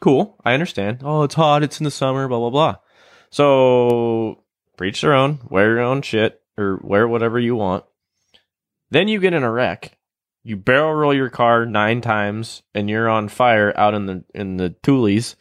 Cool, 0.00 0.36
I 0.44 0.54
understand. 0.54 1.00
Oh, 1.02 1.22
it's 1.22 1.34
hot, 1.34 1.62
it's 1.62 1.80
in 1.80 1.84
the 1.84 1.90
summer, 1.90 2.28
blah 2.28 2.38
blah 2.38 2.50
blah. 2.50 2.76
So 3.30 4.44
preach 4.76 5.00
their 5.00 5.14
own, 5.14 5.40
wear 5.48 5.74
your 5.74 5.80
own 5.80 6.02
shit, 6.02 6.40
or 6.56 6.80
wear 6.82 7.06
whatever 7.06 7.38
you 7.38 7.56
want. 7.56 7.84
Then 8.90 9.08
you 9.08 9.20
get 9.20 9.34
in 9.34 9.42
a 9.42 9.50
wreck. 9.50 9.98
You 10.42 10.56
barrel 10.56 10.92
roll 10.92 11.14
your 11.14 11.30
car 11.30 11.64
nine 11.64 12.00
times, 12.00 12.62
and 12.74 12.88
you're 12.90 13.08
on 13.08 13.28
fire 13.28 13.72
out 13.76 13.94
in 13.94 14.06
the 14.06 14.24
in 14.34 14.56
the 14.56 14.70
Tules 14.82 15.36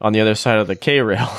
on 0.00 0.12
the 0.12 0.20
other 0.20 0.34
side 0.34 0.58
of 0.58 0.66
the 0.66 0.76
K 0.76 1.00
rail. 1.00 1.30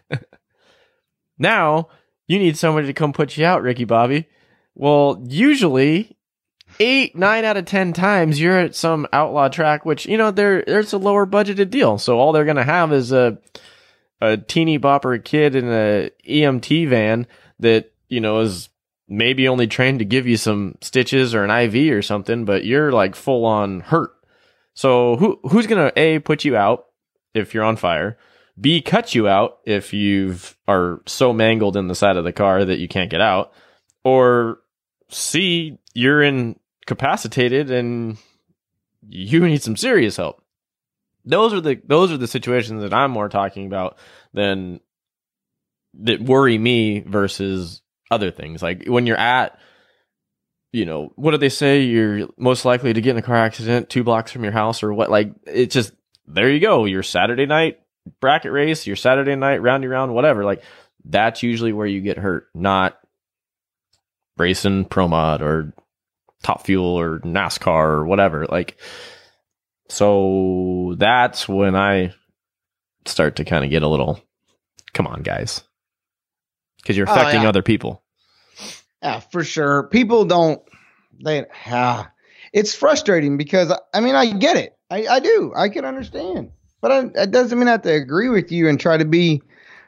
now 1.38 1.88
you 2.26 2.38
need 2.38 2.56
somebody 2.56 2.86
to 2.86 2.92
come 2.92 3.12
put 3.12 3.36
you 3.36 3.44
out, 3.44 3.62
Ricky 3.62 3.84
Bobby. 3.84 4.28
Well, 4.74 5.22
usually 5.28 6.16
eight, 6.80 7.16
nine 7.16 7.44
out 7.44 7.56
of 7.56 7.64
ten 7.64 7.92
times 7.92 8.40
you're 8.40 8.58
at 8.58 8.74
some 8.74 9.06
outlaw 9.12 9.48
track, 9.48 9.84
which 9.84 10.06
you 10.06 10.16
know 10.16 10.30
there 10.30 10.64
there's 10.66 10.92
a 10.92 10.98
lower 10.98 11.26
budgeted 11.26 11.70
deal. 11.70 11.98
So 11.98 12.18
all 12.18 12.32
they're 12.32 12.44
gonna 12.44 12.64
have 12.64 12.92
is 12.92 13.12
a 13.12 13.38
a 14.20 14.36
teeny 14.36 14.78
bopper 14.78 15.22
kid 15.22 15.54
in 15.54 15.68
a 15.68 16.10
EMT 16.26 16.88
van 16.88 17.26
that 17.58 17.92
you 18.08 18.20
know 18.20 18.40
is 18.40 18.68
maybe 19.08 19.48
only 19.48 19.66
trained 19.66 19.98
to 19.98 20.04
give 20.04 20.26
you 20.26 20.36
some 20.36 20.76
stitches 20.80 21.34
or 21.34 21.44
an 21.44 21.50
IV 21.50 21.92
or 21.92 22.02
something, 22.02 22.44
but 22.44 22.64
you're 22.64 22.92
like 22.92 23.14
full 23.14 23.44
on 23.44 23.80
hurt. 23.80 24.12
So 24.74 25.16
who 25.16 25.38
who's 25.44 25.66
gonna 25.66 25.92
a 25.96 26.18
put 26.20 26.44
you 26.44 26.56
out 26.56 26.86
if 27.34 27.52
you're 27.52 27.64
on 27.64 27.76
fire? 27.76 28.16
B 28.60 28.80
cut 28.80 29.14
you 29.14 29.28
out 29.28 29.58
if 29.64 29.92
you've 29.92 30.56
are 30.68 31.00
so 31.06 31.32
mangled 31.32 31.76
in 31.76 31.88
the 31.88 31.94
side 31.94 32.16
of 32.16 32.24
the 32.24 32.32
car 32.32 32.64
that 32.64 32.78
you 32.78 32.88
can't 32.88 33.10
get 33.10 33.20
out, 33.20 33.52
or 34.04 34.60
C 35.08 35.78
you're 35.94 36.22
incapacitated 36.22 37.70
and 37.70 38.16
you 39.08 39.46
need 39.46 39.62
some 39.62 39.76
serious 39.76 40.16
help. 40.16 40.42
Those 41.24 41.52
are 41.52 41.60
the 41.60 41.80
those 41.84 42.10
are 42.10 42.16
the 42.16 42.26
situations 42.26 42.82
that 42.82 42.94
I'm 42.94 43.10
more 43.10 43.28
talking 43.28 43.66
about 43.66 43.98
than 44.32 44.80
that 46.00 46.20
worry 46.20 46.58
me 46.58 47.00
versus 47.00 47.82
other 48.10 48.30
things. 48.30 48.62
Like 48.62 48.86
when 48.86 49.06
you're 49.06 49.16
at 49.16 49.58
you 50.72 50.86
know, 50.86 51.12
what 51.16 51.32
do 51.32 51.36
they 51.36 51.50
say? 51.50 51.82
You're 51.82 52.28
most 52.38 52.64
likely 52.64 52.92
to 52.94 53.00
get 53.00 53.10
in 53.10 53.18
a 53.18 53.22
car 53.22 53.36
accident 53.36 53.90
two 53.90 54.02
blocks 54.02 54.32
from 54.32 54.42
your 54.42 54.52
house 54.52 54.82
or 54.82 54.92
what? 54.92 55.10
Like, 55.10 55.32
it's 55.46 55.74
just, 55.74 55.92
there 56.26 56.50
you 56.50 56.60
go. 56.60 56.86
Your 56.86 57.02
Saturday 57.02 57.46
night 57.46 57.80
bracket 58.20 58.52
race, 58.52 58.86
your 58.86 58.96
Saturday 58.96 59.36
night 59.36 59.60
roundy 59.60 59.86
round, 59.86 60.14
whatever. 60.14 60.44
Like, 60.44 60.62
that's 61.04 61.42
usually 61.42 61.72
where 61.72 61.86
you 61.86 62.00
get 62.00 62.16
hurt, 62.16 62.48
not 62.54 62.98
racing 64.42 64.86
pro 64.86 65.08
mod 65.08 65.42
or 65.42 65.72
top 66.42 66.66
fuel 66.66 66.98
or 66.98 67.20
NASCAR 67.20 67.88
or 67.88 68.06
whatever. 68.06 68.46
Like, 68.46 68.78
so 69.88 70.94
that's 70.98 71.48
when 71.48 71.76
I 71.76 72.14
start 73.06 73.36
to 73.36 73.44
kind 73.44 73.64
of 73.64 73.70
get 73.70 73.82
a 73.82 73.88
little, 73.88 74.20
come 74.94 75.06
on, 75.06 75.22
guys. 75.22 75.62
Because 76.78 76.96
you're 76.96 77.04
Oh, 77.06 77.14
affecting 77.16 77.42
yeah. 77.42 77.48
other 77.48 77.62
people. 77.62 78.02
Yeah, 79.02 79.20
for 79.20 79.44
sure. 79.44 79.84
People 79.88 80.26
don't. 80.26 80.62
They. 81.24 81.46
Ah, 81.66 82.10
it's 82.52 82.74
frustrating 82.74 83.38
because 83.38 83.72
I 83.94 84.00
mean 84.00 84.16
I 84.16 84.32
get 84.32 84.56
it. 84.58 84.76
I, 84.90 85.06
I 85.06 85.20
do. 85.20 85.52
I 85.56 85.70
can 85.70 85.84
understand, 85.86 86.52
but 86.82 86.92
I, 86.92 87.22
it 87.22 87.30
doesn't 87.32 87.58
mean 87.58 87.68
I 87.68 87.72
have 87.72 87.82
to 87.82 87.92
agree 87.94 88.28
with 88.30 88.52
you 88.52 88.68
and 88.68 88.80
try 88.80 88.96
to 88.98 89.06
be, 89.06 89.42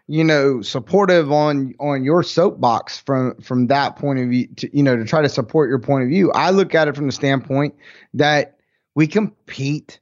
you 0.06 0.22
know, 0.24 0.60
supportive 0.62 1.32
on 1.32 1.74
on 1.80 2.04
your 2.04 2.22
soapbox 2.22 2.98
from 2.98 3.40
from 3.40 3.68
that 3.68 3.96
point 3.96 4.18
of 4.18 4.28
view. 4.28 4.46
To, 4.56 4.76
you 4.76 4.82
know, 4.82 4.96
to 4.96 5.04
try 5.04 5.22
to 5.22 5.28
support 5.28 5.68
your 5.68 5.78
point 5.78 6.02
of 6.04 6.08
view. 6.10 6.30
I 6.32 6.50
look 6.50 6.74
at 6.74 6.88
it 6.88 6.96
from 6.96 7.06
the 7.06 7.12
standpoint 7.12 7.74
that 8.14 8.56
we 8.94 9.06
compete 9.06 9.98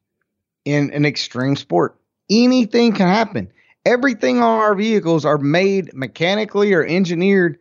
in 0.64 0.90
an 0.92 1.04
extreme 1.04 1.56
sport. 1.56 1.98
Anything 2.30 2.92
can 2.92 3.08
happen. 3.08 3.50
Everything 3.84 4.38
on 4.38 4.58
our 4.58 4.74
vehicles 4.74 5.24
are 5.24 5.38
made 5.38 5.92
mechanically 5.92 6.72
or 6.72 6.84
engineered 6.84 7.58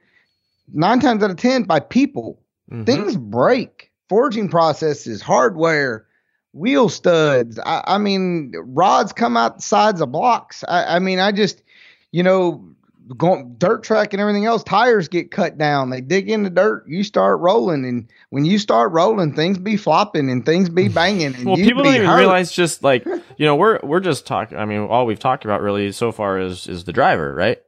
nine 0.74 1.00
times 1.00 1.24
out 1.24 1.31
of 1.31 1.38
ten 1.38 1.63
by 1.63 1.79
people. 1.79 2.41
Mhm. 2.71 2.86
Things 2.86 3.17
break. 3.17 3.91
Forging 4.10 4.50
processes, 4.50 5.21
hardware, 5.21 6.05
wheel 6.53 6.89
studs. 6.89 7.57
I, 7.60 7.81
I 7.88 7.98
mean, 7.98 8.53
rods 8.57 9.13
come 9.13 9.38
out 9.38 9.57
the 9.57 9.62
sides 9.62 10.01
of 10.01 10.12
blocks. 10.12 10.65
I, 10.67 10.98
I 10.98 11.00
mean, 11.00 11.17
I 11.17 11.31
just, 11.31 11.63
you 12.12 12.24
know, 12.24 12.72
going 13.18 13.56
dirt 13.58 13.84
track 13.84 14.13
and 14.13 14.22
everything 14.22 14.46
else. 14.46 14.63
Tires 14.63 15.08
get 15.08 15.32
cut 15.32 15.58
down. 15.58 15.89
They 15.89 16.01
dig 16.01 16.30
in 16.30 16.44
the 16.44 16.50
dirt. 16.50 16.86
You 16.88 17.03
start 17.03 17.39
rolling, 17.39 17.86
and 17.86 18.10
when 18.30 18.46
you 18.46 18.60
start 18.60 18.91
rolling, 18.91 19.34
things 19.34 19.58
be 19.58 19.77
flopping 19.77 20.30
and 20.30 20.46
things 20.46 20.70
be 20.70 20.88
banging. 20.89 21.36
And 21.36 21.46
well, 21.46 21.56
people 21.56 21.84
don't 21.84 21.96
even 21.96 22.08
hurt. 22.08 22.20
realize 22.20 22.51
just 22.51 22.84
like 22.84 23.06
you 23.38 23.46
know 23.46 23.56
we're 23.56 23.80
we're 23.84 24.00
just 24.00 24.25
talking. 24.25 24.58
I 24.58 24.65
mean, 24.65 24.80
all 24.80 25.06
we've 25.06 25.20
talked 25.20 25.46
about 25.46 25.62
really 25.62 25.91
so 25.91 26.12
far 26.12 26.39
is 26.39 26.68
is 26.68 26.84
the 26.84 26.94
driver, 26.94 27.34
right? 27.34 27.62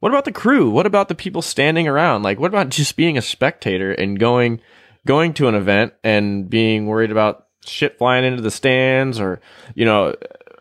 What 0.00 0.12
about 0.12 0.24
the 0.24 0.32
crew? 0.32 0.70
What 0.70 0.86
about 0.86 1.08
the 1.08 1.16
people 1.16 1.42
standing 1.42 1.88
around? 1.88 2.22
Like, 2.22 2.38
what 2.38 2.48
about 2.48 2.68
just 2.68 2.96
being 2.96 3.18
a 3.18 3.22
spectator 3.22 3.92
and 3.92 4.18
going 4.18 4.60
going 5.06 5.34
to 5.34 5.48
an 5.48 5.54
event 5.54 5.94
and 6.04 6.48
being 6.48 6.86
worried 6.86 7.10
about 7.10 7.46
shit 7.64 7.98
flying 7.98 8.24
into 8.24 8.42
the 8.42 8.50
stands 8.50 9.20
or 9.20 9.40
you 9.74 9.84
know 9.84 10.14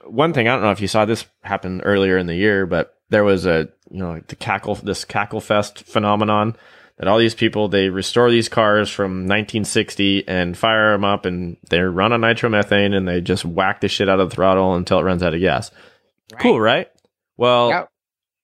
one 0.05 0.33
thing 0.33 0.47
I 0.47 0.53
don't 0.53 0.63
know 0.63 0.71
if 0.71 0.81
you 0.81 0.87
saw 0.87 1.05
this 1.05 1.25
happen 1.41 1.81
earlier 1.81 2.17
in 2.17 2.27
the 2.27 2.35
year, 2.35 2.65
but 2.65 2.96
there 3.09 3.23
was 3.23 3.45
a 3.45 3.69
you 3.89 3.99
know 3.99 4.11
like 4.11 4.27
the 4.27 4.35
cackle 4.35 4.75
this 4.75 5.05
cackle 5.05 5.39
fest 5.41 5.83
phenomenon 5.83 6.55
that 6.97 7.07
all 7.07 7.17
these 7.19 7.35
people 7.35 7.67
they 7.67 7.89
restore 7.89 8.29
these 8.31 8.49
cars 8.49 8.89
from 8.89 9.27
1960 9.27 10.27
and 10.27 10.57
fire 10.57 10.91
them 10.93 11.03
up 11.05 11.25
and 11.25 11.57
they 11.69 11.79
run 11.81 12.11
on 12.11 12.21
nitromethane 12.21 12.95
and 12.95 13.07
they 13.07 13.21
just 13.21 13.45
whack 13.45 13.81
the 13.81 13.87
shit 13.87 14.09
out 14.09 14.19
of 14.19 14.29
the 14.29 14.35
throttle 14.35 14.73
until 14.75 14.99
it 14.99 15.03
runs 15.03 15.21
out 15.23 15.33
of 15.33 15.39
gas. 15.39 15.71
Cool, 16.39 16.59
right? 16.59 16.89
Well, 17.37 17.69
Yep. 17.69 17.89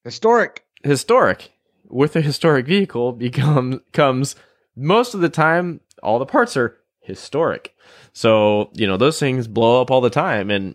historic. 0.04 0.64
historic 0.82 1.50
with 1.88 2.14
a 2.16 2.20
historic 2.20 2.66
vehicle 2.66 3.12
become 3.12 3.82
comes 3.92 4.36
most 4.76 5.14
of 5.14 5.20
the 5.20 5.28
time 5.28 5.80
all 6.02 6.18
the 6.18 6.26
parts 6.26 6.56
are 6.56 6.76
historic 7.00 7.74
so 8.12 8.70
you 8.74 8.86
know 8.86 8.96
those 8.96 9.18
things 9.20 9.46
blow 9.46 9.80
up 9.80 9.90
all 9.90 10.00
the 10.00 10.10
time 10.10 10.50
and 10.50 10.74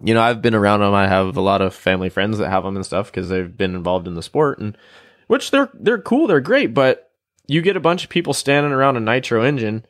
you 0.00 0.14
know 0.14 0.20
i've 0.20 0.42
been 0.42 0.54
around 0.54 0.80
them 0.80 0.94
i 0.94 1.06
have 1.06 1.36
a 1.36 1.40
lot 1.40 1.62
of 1.62 1.74
family 1.74 2.08
friends 2.08 2.38
that 2.38 2.50
have 2.50 2.64
them 2.64 2.76
and 2.76 2.84
stuff 2.84 3.06
because 3.06 3.28
they've 3.28 3.56
been 3.56 3.74
involved 3.74 4.06
in 4.06 4.14
the 4.14 4.22
sport 4.22 4.58
and 4.58 4.76
which 5.26 5.50
they're 5.50 5.70
they're 5.74 6.00
cool, 6.00 6.26
they're 6.26 6.40
great, 6.40 6.74
but 6.74 7.10
you 7.46 7.62
get 7.62 7.76
a 7.76 7.80
bunch 7.80 8.04
of 8.04 8.10
people 8.10 8.32
standing 8.32 8.72
around 8.72 8.96
a 8.96 9.00
nitro 9.00 9.42
engine, 9.42 9.84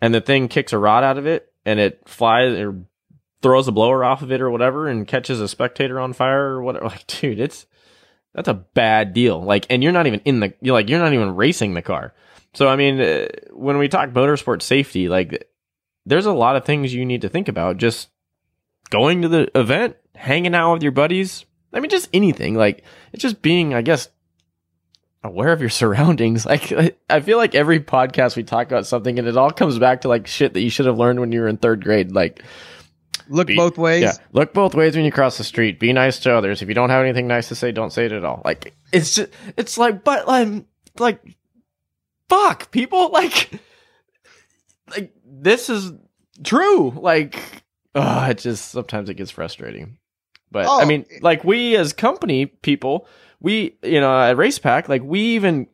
and 0.00 0.14
the 0.14 0.20
thing 0.20 0.48
kicks 0.48 0.72
a 0.72 0.78
rod 0.78 1.04
out 1.04 1.18
of 1.18 1.26
it, 1.26 1.52
and 1.64 1.80
it 1.80 2.00
flies 2.06 2.58
or 2.58 2.84
throws 3.42 3.68
a 3.68 3.72
blower 3.72 4.04
off 4.04 4.22
of 4.22 4.30
it 4.30 4.40
or 4.40 4.50
whatever, 4.50 4.88
and 4.88 5.08
catches 5.08 5.40
a 5.40 5.48
spectator 5.48 5.98
on 5.98 6.12
fire 6.12 6.50
or 6.50 6.62
whatever. 6.62 6.84
Like, 6.88 7.06
dude, 7.06 7.40
it's 7.40 7.66
that's 8.34 8.48
a 8.48 8.54
bad 8.54 9.12
deal. 9.12 9.42
Like, 9.42 9.66
and 9.70 9.82
you're 9.82 9.92
not 9.92 10.06
even 10.06 10.20
in 10.24 10.40
the 10.40 10.54
you're 10.60 10.74
like 10.74 10.88
you're 10.88 11.00
not 11.00 11.12
even 11.12 11.36
racing 11.36 11.74
the 11.74 11.82
car. 11.82 12.14
So 12.54 12.68
I 12.68 12.76
mean, 12.76 13.00
uh, 13.00 13.28
when 13.52 13.78
we 13.78 13.88
talk 13.88 14.10
motorsport 14.10 14.62
safety, 14.62 15.08
like 15.08 15.48
there's 16.04 16.26
a 16.26 16.32
lot 16.32 16.56
of 16.56 16.64
things 16.64 16.92
you 16.92 17.04
need 17.04 17.22
to 17.22 17.28
think 17.28 17.48
about. 17.48 17.78
Just 17.78 18.08
going 18.92 19.22
to 19.22 19.28
the 19.28 19.50
event, 19.58 19.96
hanging 20.14 20.54
out 20.54 20.74
with 20.74 20.82
your 20.82 20.92
buddies. 20.92 21.44
I 21.72 21.80
mean, 21.80 21.90
just 21.90 22.08
anything. 22.12 22.54
Like 22.54 22.84
it's 23.12 23.22
just 23.22 23.42
being, 23.42 23.74
I 23.74 23.82
guess, 23.82 24.08
aware 25.24 25.52
of 25.52 25.60
your 25.60 25.70
surroundings. 25.82 26.46
Like 26.46 26.96
I 27.10 27.20
feel 27.20 27.38
like 27.38 27.54
every 27.54 27.80
podcast 27.80 28.36
we 28.36 28.44
talk 28.44 28.66
about 28.68 28.86
something, 28.86 29.18
and 29.18 29.26
it 29.26 29.36
all 29.36 29.50
comes 29.50 29.78
back 29.78 30.02
to 30.02 30.08
like 30.08 30.26
shit 30.26 30.54
that 30.54 30.60
you 30.60 30.70
should 30.70 30.86
have 30.86 30.98
learned 30.98 31.18
when 31.18 31.32
you 31.32 31.40
were 31.40 31.48
in 31.48 31.56
third 31.56 31.82
grade. 31.82 32.12
Like 32.12 32.42
Look 33.28 33.46
Be- 33.46 33.56
both 33.56 33.78
ways. 33.78 34.02
yeah, 34.02 34.12
look 34.32 34.52
both 34.52 34.74
ways 34.74 34.96
when 34.96 35.04
you 35.04 35.12
cross 35.12 35.38
the 35.38 35.44
street. 35.44 35.78
Be 35.80 35.92
nice 35.92 36.18
to 36.20 36.34
others. 36.34 36.60
If 36.60 36.68
you 36.68 36.74
don't 36.74 36.90
have 36.90 37.04
anything 37.04 37.26
nice 37.26 37.48
to 37.48 37.54
say, 37.54 37.72
don't 37.72 37.92
say 37.92 38.06
it 38.06 38.12
at 38.12 38.24
all. 38.24 38.42
Like 38.44 38.74
it's 38.92 39.14
just, 39.14 39.30
it's 39.56 39.78
like, 39.78 40.04
but 40.04 40.24
I'm 40.28 40.66
like, 40.98 41.20
fuck, 42.28 42.70
people 42.70 43.10
like, 43.12 43.50
like 44.90 45.14
this 45.24 45.70
is 45.70 45.92
true. 46.44 46.90
Like, 46.90 47.61
uh, 47.94 48.28
it 48.30 48.38
just 48.38 48.70
sometimes 48.70 49.08
it 49.08 49.14
gets 49.14 49.30
frustrating. 49.30 49.98
But 50.50 50.66
I 50.78 50.84
Oh, 50.84 50.86
mean, 50.86 51.06
like 51.20 51.44
we 51.44 51.76
as 51.76 51.92
company 51.92 52.46
people, 52.46 53.06
we 53.40 53.76
you 53.82 54.00
know 54.00 54.18
at 54.20 54.36
Racepak, 54.36 54.88
like 54.88 55.02
we 55.02 55.20
even 55.20 55.66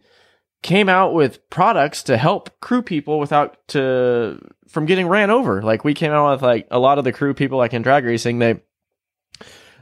came 0.63 0.89
out 0.89 1.15
with 1.15 1.49
products 1.51 2.03
to 2.05 2.17
help 2.17 2.61
crew 2.61 2.83
people 2.83 3.19
without 3.19 3.57
to 3.69 4.39
from 4.69 4.87
getting 4.87 5.07
ran 5.09 5.31
over. 5.31 5.63
Like 5.63 5.85
we 5.85 5.95
came 5.95 6.13
out 6.13 6.33
with 6.33 6.43
like 6.43 6.67
a 6.71 6.79
lot 6.79 6.99
of 6.99 7.05
the 7.05 7.13
crew 7.13 7.35
people 7.35 7.59
like 7.59 7.73
in 7.75 7.83
drag 7.83 8.05
racing, 8.05 8.39
they 8.39 8.61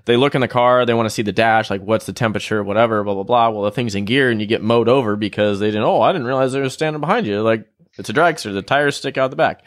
they 0.05 0.17
look 0.17 0.35
in 0.35 0.41
the 0.41 0.49
car, 0.49 0.87
they 0.87 0.95
want 0.95 1.07
to 1.07 1.11
see 1.15 1.23
the 1.23 1.33
dash, 1.33 1.69
like 1.69 1.83
what's 1.83 2.07
the 2.07 2.13
temperature, 2.13 2.63
whatever, 2.63 3.03
blah 3.05 3.15
blah 3.15 3.23
blah. 3.25 3.51
Well, 3.51 3.63
the 3.65 3.73
thing's 3.73 3.95
in 3.95 4.05
gear 4.05 4.31
and 4.31 4.41
you 4.41 4.47
get 4.47 4.63
mowed 4.63 4.89
over 4.89 5.17
because 5.17 5.59
they 5.61 5.67
didn't. 5.69 5.83
Oh, 5.83 6.01
I 6.01 6.13
didn't 6.13 6.27
realize 6.27 6.53
they 6.53 6.61
were 6.61 6.69
standing 6.69 7.01
behind 7.01 7.27
you. 7.27 7.43
Like 7.43 7.67
it's 7.99 8.09
a 8.09 8.15
dragster, 8.15 8.53
the 8.53 8.63
tires 8.63 8.97
stick 8.97 9.19
out 9.19 9.31
the 9.31 9.37
back. 9.37 9.63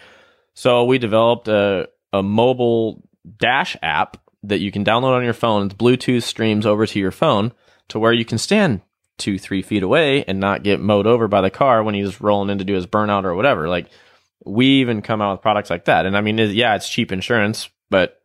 So 0.54 0.86
we 0.86 0.98
developed 0.98 1.48
a 1.48 1.90
a 2.14 2.24
mobile 2.24 3.04
dash 3.38 3.76
app 3.82 4.18
that 4.44 4.60
you 4.60 4.72
can 4.72 4.86
download 4.86 5.16
on 5.18 5.24
your 5.24 5.34
phone. 5.34 5.66
It's 5.66 5.76
Bluetooth 5.76 6.24
streams 6.24 6.66
over 6.66 6.86
to 6.86 7.00
your 7.00 7.12
phone 7.12 7.52
to 7.90 8.00
where 8.00 8.14
you 8.14 8.26
can 8.26 8.38
stand 8.38 8.82
two, 9.18 9.38
three 9.38 9.62
feet 9.62 9.84
away 9.84 10.24
and 10.26 10.40
not 10.40 10.64
get 10.64 10.80
mowed 10.80 11.06
over 11.06 11.28
by 11.28 11.42
the 11.42 11.50
car 11.50 11.84
when 11.84 11.94
he's 11.96 12.22
rolling 12.22 12.50
in 12.50 12.58
to 12.60 12.64
do 12.64 12.74
his 12.74 12.88
burnout 12.88 13.26
or 13.26 13.36
whatever. 13.36 13.68
Like 13.68 13.88
we 14.46 14.80
even 14.80 15.02
come 15.02 15.22
out 15.22 15.34
with 15.34 15.42
products 15.42 15.70
like 15.70 15.86
that. 15.86 16.06
And 16.06 16.16
I 16.16 16.22
mean, 16.22 16.40
it- 16.40 16.52
yeah, 16.52 16.76
it's 16.76 16.88
cheap 16.90 17.12
insurance, 17.12 17.70
but 17.90 18.22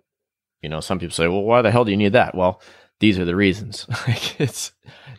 you 0.62 0.68
know, 0.68 0.80
some 0.80 0.98
people 0.98 1.14
say, 1.14 1.26
well, 1.28 1.42
why 1.42 1.60
the 1.62 1.70
hell 1.70 1.84
do 1.84 1.90
you 1.90 1.96
need 1.96 2.12
that? 2.12 2.34
Well, 2.34 2.62
these 3.00 3.18
are 3.18 3.24
the 3.24 3.36
reasons. 3.36 3.86
like 4.08 4.40
it's, 4.40 4.70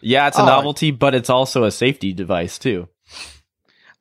yeah, 0.01 0.27
it's 0.27 0.37
a 0.39 0.41
Oh. 0.41 0.45
novelty, 0.45 0.91
but 0.91 1.13
it's 1.13 1.29
also 1.29 1.65
a 1.65 1.71
safety 1.71 2.13
device 2.13 2.57
too. 2.57 2.87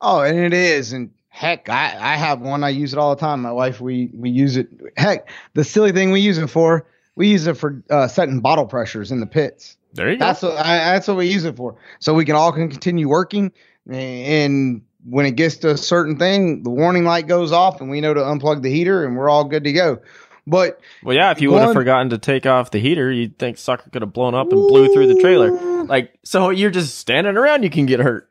Oh, 0.01 0.21
and 0.21 0.37
it 0.39 0.53
is. 0.53 0.93
And 0.93 1.11
heck, 1.35 1.67
I, 1.67 2.13
I 2.13 2.15
have 2.15 2.39
one. 2.39 2.63
I 2.63 2.69
use 2.69 2.93
it 2.93 2.97
all 2.97 3.13
the 3.13 3.19
time. 3.19 3.41
My 3.41 3.51
wife, 3.51 3.81
we 3.81 4.09
we 4.13 4.29
use 4.29 4.55
it. 4.55 4.69
Heck, 4.95 5.29
the 5.53 5.65
silly 5.65 5.91
thing 5.91 6.11
we 6.11 6.21
use 6.21 6.37
it 6.37 6.47
for, 6.47 6.87
we 7.15 7.27
use 7.27 7.45
it 7.45 7.57
for 7.57 7.83
uh, 7.89 8.07
setting 8.07 8.39
bottle 8.39 8.65
pressures 8.65 9.11
in 9.11 9.19
the 9.19 9.25
pits. 9.25 9.77
There 9.93 10.09
you 10.09 10.17
go. 10.17 10.25
That's 10.25 10.41
what 10.41 10.53
I, 10.57 10.77
that's 10.93 11.07
what 11.07 11.17
we 11.17 11.27
use 11.27 11.43
it 11.43 11.57
for. 11.57 11.75
So 11.99 12.13
we 12.13 12.23
can 12.23 12.35
all 12.35 12.53
can 12.53 12.69
continue 12.69 13.09
working. 13.09 13.51
And 13.89 14.81
when 15.03 15.25
it 15.25 15.35
gets 15.35 15.57
to 15.57 15.71
a 15.71 15.77
certain 15.77 16.17
thing, 16.17 16.63
the 16.63 16.69
warning 16.69 17.03
light 17.03 17.27
goes 17.27 17.51
off, 17.51 17.81
and 17.81 17.89
we 17.89 17.99
know 18.01 18.13
to 18.13 18.21
unplug 18.21 18.61
the 18.61 18.71
heater, 18.71 19.05
and 19.05 19.17
we're 19.17 19.29
all 19.29 19.43
good 19.43 19.65
to 19.65 19.73
go. 19.73 19.99
But 20.47 20.79
Well, 21.03 21.15
yeah, 21.15 21.31
if 21.31 21.41
you 21.41 21.51
would 21.51 21.61
have 21.61 21.73
forgotten 21.73 22.11
to 22.11 22.17
take 22.17 22.45
off 22.45 22.71
the 22.71 22.79
heater, 22.79 23.11
you'd 23.11 23.37
think 23.37 23.57
sucker 23.57 23.89
could 23.89 24.03
have 24.03 24.13
blown 24.13 24.35
up 24.35 24.51
and 24.51 24.67
blew 24.67 24.93
through 24.93 25.13
the 25.13 25.19
trailer. 25.19 25.51
Like, 25.83 26.17
so 26.23 26.49
you're 26.49 26.71
just 26.71 26.97
standing 26.97 27.35
around, 27.35 27.63
you 27.63 27.69
can 27.69 27.85
get 27.87 27.99
hurt. 27.99 28.29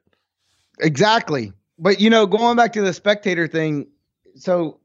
Exactly. 0.80 1.52
But 1.78 2.00
you 2.00 2.10
know, 2.10 2.26
going 2.26 2.56
back 2.56 2.72
to 2.74 2.82
the 2.82 2.92
spectator 2.92 3.48
thing, 3.48 3.88
so 4.36 4.80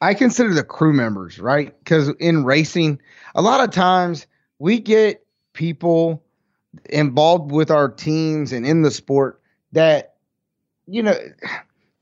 I 0.00 0.14
consider 0.14 0.54
the 0.54 0.64
crew 0.64 0.92
members, 0.92 1.38
right? 1.38 1.76
Because 1.78 2.08
in 2.20 2.44
racing, 2.44 3.00
a 3.34 3.42
lot 3.42 3.62
of 3.62 3.70
times 3.70 4.26
we 4.58 4.78
get 4.78 5.24
people 5.52 6.22
involved 6.88 7.50
with 7.50 7.70
our 7.70 7.88
teams 7.88 8.52
and 8.52 8.64
in 8.66 8.82
the 8.82 8.90
sport 8.90 9.40
that, 9.72 10.14
you 10.86 11.02
know, 11.02 11.16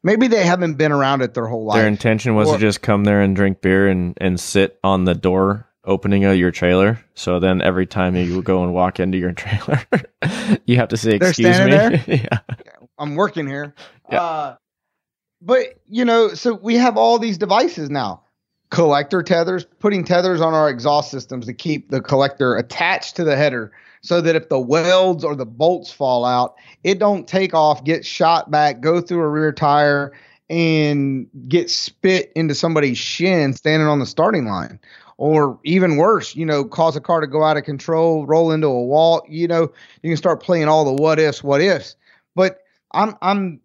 maybe 0.03 0.29
they 0.29 0.44
haven't 0.44 0.75
been 0.75 0.92
around 0.92 1.22
it 1.22 1.35
their 1.35 1.46
whole 1.46 1.64
life. 1.64 1.79
Their 1.79 1.88
intention 1.88 2.35
was 2.35 2.49
Or- 2.49 2.55
to 2.55 2.61
just 2.61 2.83
come 2.83 3.05
there 3.05 3.22
and 3.22 3.35
drink 3.35 3.61
beer 3.62 3.88
and, 3.88 4.16
and 4.20 4.38
sit 4.38 4.79
on 4.85 5.05
the 5.05 5.14
door 5.14 5.66
opening 5.85 6.25
of 6.25 6.37
your 6.37 6.51
trailer. 6.51 7.03
So 7.14 7.38
then 7.38 7.62
every 7.62 7.87
time 7.87 8.16
you 8.16 8.42
go 8.42 8.62
and 8.62 8.75
walk 8.75 9.01
into 9.01 9.16
your 9.16 9.33
trailer, 9.33 9.81
you 10.66 10.77
have 10.77 10.88
to 10.88 10.96
say, 10.96 11.12
excuse 11.12 11.61
me. 11.61 12.03
yeah. 12.07 12.40
I'm 12.99 13.14
working 13.14 13.46
here. 13.46 13.75
Yeah. 14.10 14.22
Uh, 14.22 14.56
but 15.40 15.80
you 15.86 16.04
know, 16.04 16.34
so 16.34 16.54
we 16.54 16.76
have 16.76 16.96
all 16.96 17.18
these 17.18 17.38
devices 17.38 17.90
now. 17.90 18.22
Collector 18.70 19.22
tethers, 19.22 19.64
putting 19.78 20.04
tethers 20.04 20.40
on 20.40 20.52
our 20.52 20.68
exhaust 20.68 21.10
systems 21.10 21.46
to 21.46 21.54
keep 21.54 21.90
the 21.90 22.00
collector 22.00 22.56
attached 22.56 23.14
to 23.16 23.24
the 23.24 23.36
header 23.36 23.72
so 24.00 24.20
that 24.20 24.34
if 24.34 24.48
the 24.48 24.58
welds 24.58 25.24
or 25.24 25.36
the 25.36 25.46
bolts 25.46 25.92
fall 25.92 26.24
out, 26.24 26.56
it 26.82 26.98
don't 26.98 27.28
take 27.28 27.54
off, 27.54 27.84
get 27.84 28.04
shot 28.04 28.50
back, 28.50 28.80
go 28.80 29.00
through 29.00 29.20
a 29.20 29.28
rear 29.28 29.52
tire 29.52 30.12
and 30.48 31.28
get 31.48 31.70
spit 31.70 32.32
into 32.34 32.54
somebody's 32.54 32.98
shin 32.98 33.52
standing 33.52 33.88
on 33.88 33.98
the 33.98 34.06
starting 34.06 34.46
line. 34.46 34.78
Or 35.18 35.58
even 35.64 35.96
worse, 35.96 36.36
you 36.36 36.44
know, 36.44 36.62
cause 36.64 36.94
a 36.94 37.00
car 37.00 37.20
to 37.20 37.26
go 37.26 37.42
out 37.42 37.56
of 37.56 37.64
control, 37.64 38.26
roll 38.26 38.50
into 38.50 38.66
a 38.66 38.84
wall. 38.84 39.24
You 39.28 39.48
know, 39.48 39.72
you 40.02 40.10
can 40.10 40.16
start 40.16 40.42
playing 40.42 40.68
all 40.68 40.84
the 40.84 41.02
what 41.02 41.18
ifs, 41.18 41.42
what 41.42 41.62
ifs. 41.62 41.96
But 42.34 42.58
I'm 42.92 43.16
I'm 43.22 43.60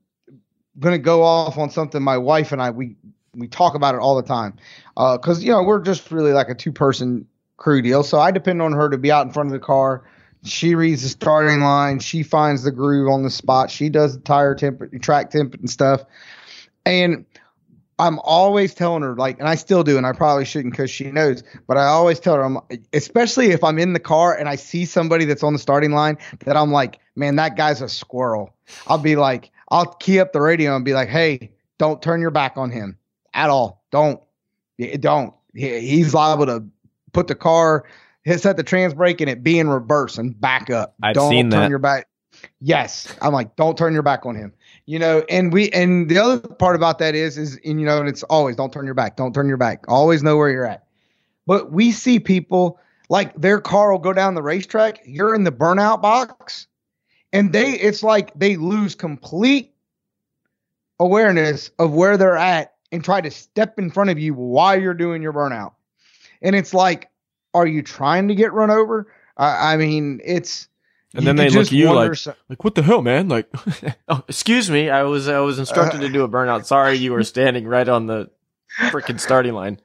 gonna 0.79 0.97
go 0.97 1.23
off 1.23 1.57
on 1.57 1.69
something 1.69 2.01
my 2.01 2.17
wife 2.17 2.51
and 2.51 2.61
I 2.61 2.71
we 2.71 2.95
we 3.35 3.47
talk 3.47 3.75
about 3.75 3.95
it 3.95 3.99
all 3.99 4.15
the 4.15 4.27
time 4.27 4.57
uh, 4.97 5.17
because 5.17 5.43
you 5.43 5.51
know 5.51 5.63
we're 5.63 5.81
just 5.81 6.11
really 6.11 6.33
like 6.33 6.49
a 6.49 6.55
two 6.55 6.71
person 6.71 7.27
crew 7.61 7.81
deal. 7.81 8.03
So 8.03 8.19
I 8.19 8.31
depend 8.31 8.61
on 8.61 8.73
her 8.73 8.89
to 8.89 8.97
be 8.97 9.11
out 9.11 9.25
in 9.25 9.31
front 9.31 9.47
of 9.47 9.53
the 9.53 9.59
car. 9.59 10.03
She 10.43 10.73
reads 10.73 11.03
the 11.03 11.09
starting 11.09 11.61
line. 11.61 11.99
She 11.99 12.23
finds 12.23 12.63
the 12.63 12.71
groove 12.71 13.07
on 13.07 13.21
the 13.21 13.29
spot. 13.29 13.69
She 13.69 13.89
does 13.89 14.15
the 14.15 14.21
tire 14.21 14.55
temp, 14.55 14.81
track 15.01 15.29
temp, 15.29 15.53
and 15.53 15.69
stuff. 15.69 16.03
And 16.83 17.25
I'm 17.99 18.17
always 18.19 18.73
telling 18.73 19.03
her 19.03 19.15
like, 19.15 19.37
and 19.37 19.47
I 19.47 19.53
still 19.53 19.83
do, 19.83 19.97
and 19.97 20.07
I 20.07 20.13
probably 20.13 20.45
shouldn't 20.45 20.73
because 20.73 20.89
she 20.89 21.11
knows. 21.11 21.43
But 21.67 21.77
I 21.77 21.85
always 21.85 22.19
tell 22.19 22.33
her, 22.33 22.43
I'm 22.43 22.57
especially 22.93 23.51
if 23.51 23.63
I'm 23.63 23.77
in 23.77 23.93
the 23.93 23.99
car 23.99 24.35
and 24.35 24.49
I 24.49 24.55
see 24.55 24.85
somebody 24.85 25.25
that's 25.25 25.43
on 25.43 25.53
the 25.53 25.59
starting 25.59 25.91
line 25.91 26.17
that 26.39 26.57
I'm 26.57 26.71
like, 26.71 26.99
man, 27.15 27.35
that 27.35 27.55
guy's 27.55 27.81
a 27.81 27.89
squirrel. 27.89 28.55
I'll 28.87 28.97
be 28.97 29.15
like, 29.15 29.51
I'll 29.71 29.85
key 29.85 30.19
up 30.19 30.33
the 30.33 30.41
radio 30.41 30.75
and 30.75 30.85
be 30.85 30.93
like, 30.93 31.09
hey, 31.09 31.51
don't 31.77 32.01
turn 32.01 32.21
your 32.21 32.31
back 32.31 32.57
on 32.57 32.69
him 32.69 32.97
at 33.33 33.49
all. 33.49 33.83
Don't, 33.89 34.21
don't. 34.99 35.33
He's 35.53 36.13
liable 36.13 36.45
to 36.45 36.63
put 37.13 37.27
the 37.27 37.35
car, 37.35 37.85
hit 38.23 38.41
set 38.41 38.57
the 38.57 38.63
trans 38.63 38.93
brake 38.93 39.21
and 39.21 39.29
it 39.29 39.43
be 39.43 39.57
in 39.59 39.69
reverse 39.69 40.17
and 40.17 40.39
back 40.39 40.69
up. 40.69 40.95
I've 41.01 41.15
don't 41.15 41.29
seen 41.29 41.49
turn 41.49 41.61
that. 41.61 41.69
your 41.69 41.79
back. 41.79 42.07
Yes, 42.59 43.13
I'm 43.21 43.33
like, 43.33 43.55
don't 43.55 43.77
turn 43.77 43.93
your 43.93 44.03
back 44.03 44.25
on 44.25 44.35
him. 44.35 44.53
You 44.85 44.99
know, 44.99 45.23
and 45.29 45.53
we 45.53 45.69
and 45.71 46.09
the 46.09 46.17
other 46.17 46.39
part 46.39 46.75
about 46.75 46.99
that 46.99 47.15
is 47.15 47.37
is 47.37 47.59
and 47.65 47.79
you 47.79 47.85
know, 47.85 47.99
and 47.99 48.09
it's 48.09 48.23
always 48.23 48.55
don't 48.55 48.73
turn 48.73 48.85
your 48.85 48.95
back, 48.95 49.15
don't 49.15 49.33
turn 49.33 49.47
your 49.47 49.57
back. 49.57 49.85
Always 49.87 50.23
know 50.23 50.37
where 50.37 50.49
you're 50.49 50.65
at. 50.65 50.85
But 51.45 51.71
we 51.71 51.91
see 51.91 52.19
people 52.19 52.79
like 53.09 53.35
their 53.35 53.59
car 53.59 53.91
will 53.91 53.99
go 53.99 54.13
down 54.13 54.35
the 54.35 54.41
racetrack. 54.41 54.99
You're 55.05 55.35
in 55.35 55.43
the 55.43 55.51
burnout 55.51 56.01
box, 56.01 56.67
and 57.33 57.53
they 57.53 57.71
it's 57.71 58.03
like 58.03 58.33
they 58.35 58.55
lose 58.57 58.95
complete 58.95 59.73
awareness 60.99 61.71
of 61.79 61.93
where 61.93 62.17
they're 62.17 62.37
at 62.37 62.73
and 62.91 63.03
try 63.03 63.21
to 63.21 63.31
step 63.31 63.79
in 63.79 63.89
front 63.89 64.09
of 64.09 64.19
you 64.19 64.33
while 64.33 64.79
you're 64.79 64.93
doing 64.93 65.21
your 65.21 65.33
burnout. 65.33 65.73
And 66.41 66.55
it's 66.55 66.73
like, 66.73 67.09
are 67.53 67.65
you 67.67 67.81
trying 67.81 68.27
to 68.27 68.35
get 68.35 68.53
run 68.53 68.69
over? 68.69 69.11
I, 69.37 69.73
I 69.73 69.77
mean, 69.77 70.19
it's 70.23 70.67
And 71.15 71.25
then 71.25 71.35
they 71.35 71.49
look 71.49 71.67
at 71.67 71.71
you 71.71 71.91
like, 71.93 72.15
so- 72.15 72.35
like, 72.49 72.63
what 72.63 72.75
the 72.75 72.83
hell, 72.83 73.01
man? 73.01 73.29
Like, 73.29 73.47
oh, 74.09 74.23
excuse 74.27 74.69
me. 74.69 74.89
I 74.89 75.03
was, 75.03 75.27
I 75.27 75.39
was 75.39 75.57
instructed 75.59 76.01
to 76.01 76.09
do 76.09 76.23
a 76.23 76.29
burnout. 76.29 76.65
Sorry, 76.65 76.95
you 76.97 77.13
were 77.13 77.23
standing 77.23 77.67
right 77.67 77.87
on 77.87 78.07
the 78.07 78.29
freaking 78.89 79.19
starting 79.19 79.53
line. 79.53 79.79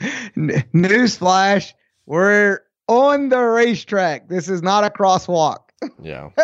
N- 0.00 0.64
Newsflash: 0.74 1.72
We're 2.06 2.60
on 2.86 3.28
the 3.30 3.40
racetrack. 3.40 4.28
This 4.28 4.48
is 4.48 4.62
not 4.62 4.84
a 4.84 4.90
crosswalk. 4.90 5.67
Yeah. 6.00 6.30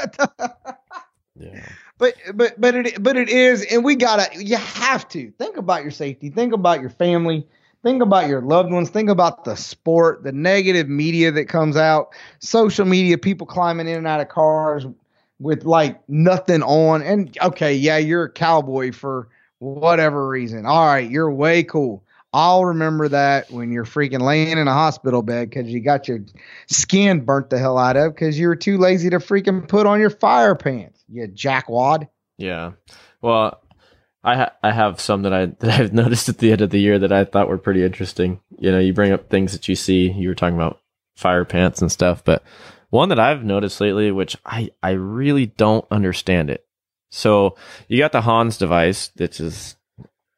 Yeah. 1.36 1.66
But 1.98 2.14
but 2.34 2.60
but 2.60 2.74
it 2.76 3.02
but 3.02 3.16
it 3.16 3.28
is, 3.28 3.64
and 3.70 3.84
we 3.84 3.96
gotta. 3.96 4.28
You 4.42 4.56
have 4.56 5.08
to 5.08 5.32
think 5.32 5.56
about 5.56 5.82
your 5.82 5.90
safety. 5.90 6.30
Think 6.30 6.52
about 6.52 6.80
your 6.80 6.90
family. 6.90 7.46
Think 7.82 8.02
about 8.02 8.28
your 8.28 8.40
loved 8.40 8.72
ones. 8.72 8.90
Think 8.90 9.10
about 9.10 9.44
the 9.44 9.56
sport, 9.56 10.22
the 10.22 10.32
negative 10.32 10.88
media 10.88 11.32
that 11.32 11.46
comes 11.48 11.76
out, 11.76 12.14
social 12.38 12.84
media, 12.86 13.18
people 13.18 13.46
climbing 13.46 13.88
in 13.88 13.98
and 13.98 14.06
out 14.06 14.20
of 14.20 14.28
cars. 14.28 14.86
with 15.40 15.64
like 15.64 16.00
nothing 16.08 16.62
on. 16.62 17.02
And 17.02 17.36
okay, 17.42 17.74
yeah, 17.74 17.98
you're 17.98 18.24
a 18.24 18.32
cowboy 18.32 18.92
for 18.92 19.28
whatever 19.58 20.28
reason. 20.28 20.66
All 20.66 20.86
right, 20.86 21.10
you're 21.10 21.32
way 21.32 21.64
cool. 21.64 22.03
I'll 22.34 22.64
remember 22.64 23.08
that 23.10 23.48
when 23.52 23.70
you're 23.70 23.84
freaking 23.84 24.20
laying 24.20 24.58
in 24.58 24.66
a 24.66 24.72
hospital 24.72 25.22
bed 25.22 25.50
because 25.50 25.68
you 25.68 25.78
got 25.78 26.08
your 26.08 26.18
skin 26.66 27.20
burnt 27.20 27.48
the 27.48 27.60
hell 27.60 27.78
out 27.78 27.96
of 27.96 28.12
because 28.12 28.36
you 28.36 28.48
were 28.48 28.56
too 28.56 28.76
lazy 28.76 29.08
to 29.10 29.18
freaking 29.18 29.68
put 29.68 29.86
on 29.86 30.00
your 30.00 30.10
fire 30.10 30.56
pants. 30.56 31.04
You 31.08 31.28
jackwad. 31.28 32.08
Yeah. 32.36 32.72
Well, 33.22 33.62
I 34.24 34.34
ha- 34.34 34.52
I 34.64 34.72
have 34.72 35.00
some 35.00 35.22
that 35.22 35.32
I 35.32 35.46
that 35.60 35.80
I've 35.80 35.92
noticed 35.92 36.28
at 36.28 36.38
the 36.38 36.50
end 36.50 36.60
of 36.60 36.70
the 36.70 36.80
year 36.80 36.98
that 36.98 37.12
I 37.12 37.24
thought 37.24 37.48
were 37.48 37.56
pretty 37.56 37.84
interesting. 37.84 38.40
You 38.58 38.72
know, 38.72 38.80
you 38.80 38.92
bring 38.92 39.12
up 39.12 39.30
things 39.30 39.52
that 39.52 39.68
you 39.68 39.76
see. 39.76 40.10
You 40.10 40.28
were 40.28 40.34
talking 40.34 40.56
about 40.56 40.80
fire 41.14 41.44
pants 41.44 41.80
and 41.82 41.92
stuff, 41.92 42.24
but 42.24 42.42
one 42.90 43.10
that 43.10 43.20
I've 43.20 43.44
noticed 43.44 43.80
lately, 43.80 44.10
which 44.10 44.36
I 44.44 44.70
I 44.82 44.90
really 44.90 45.46
don't 45.46 45.86
understand 45.88 46.50
it. 46.50 46.66
So 47.12 47.54
you 47.86 47.98
got 47.98 48.10
the 48.10 48.22
Hans 48.22 48.58
device, 48.58 49.12
which 49.16 49.38
is 49.38 49.76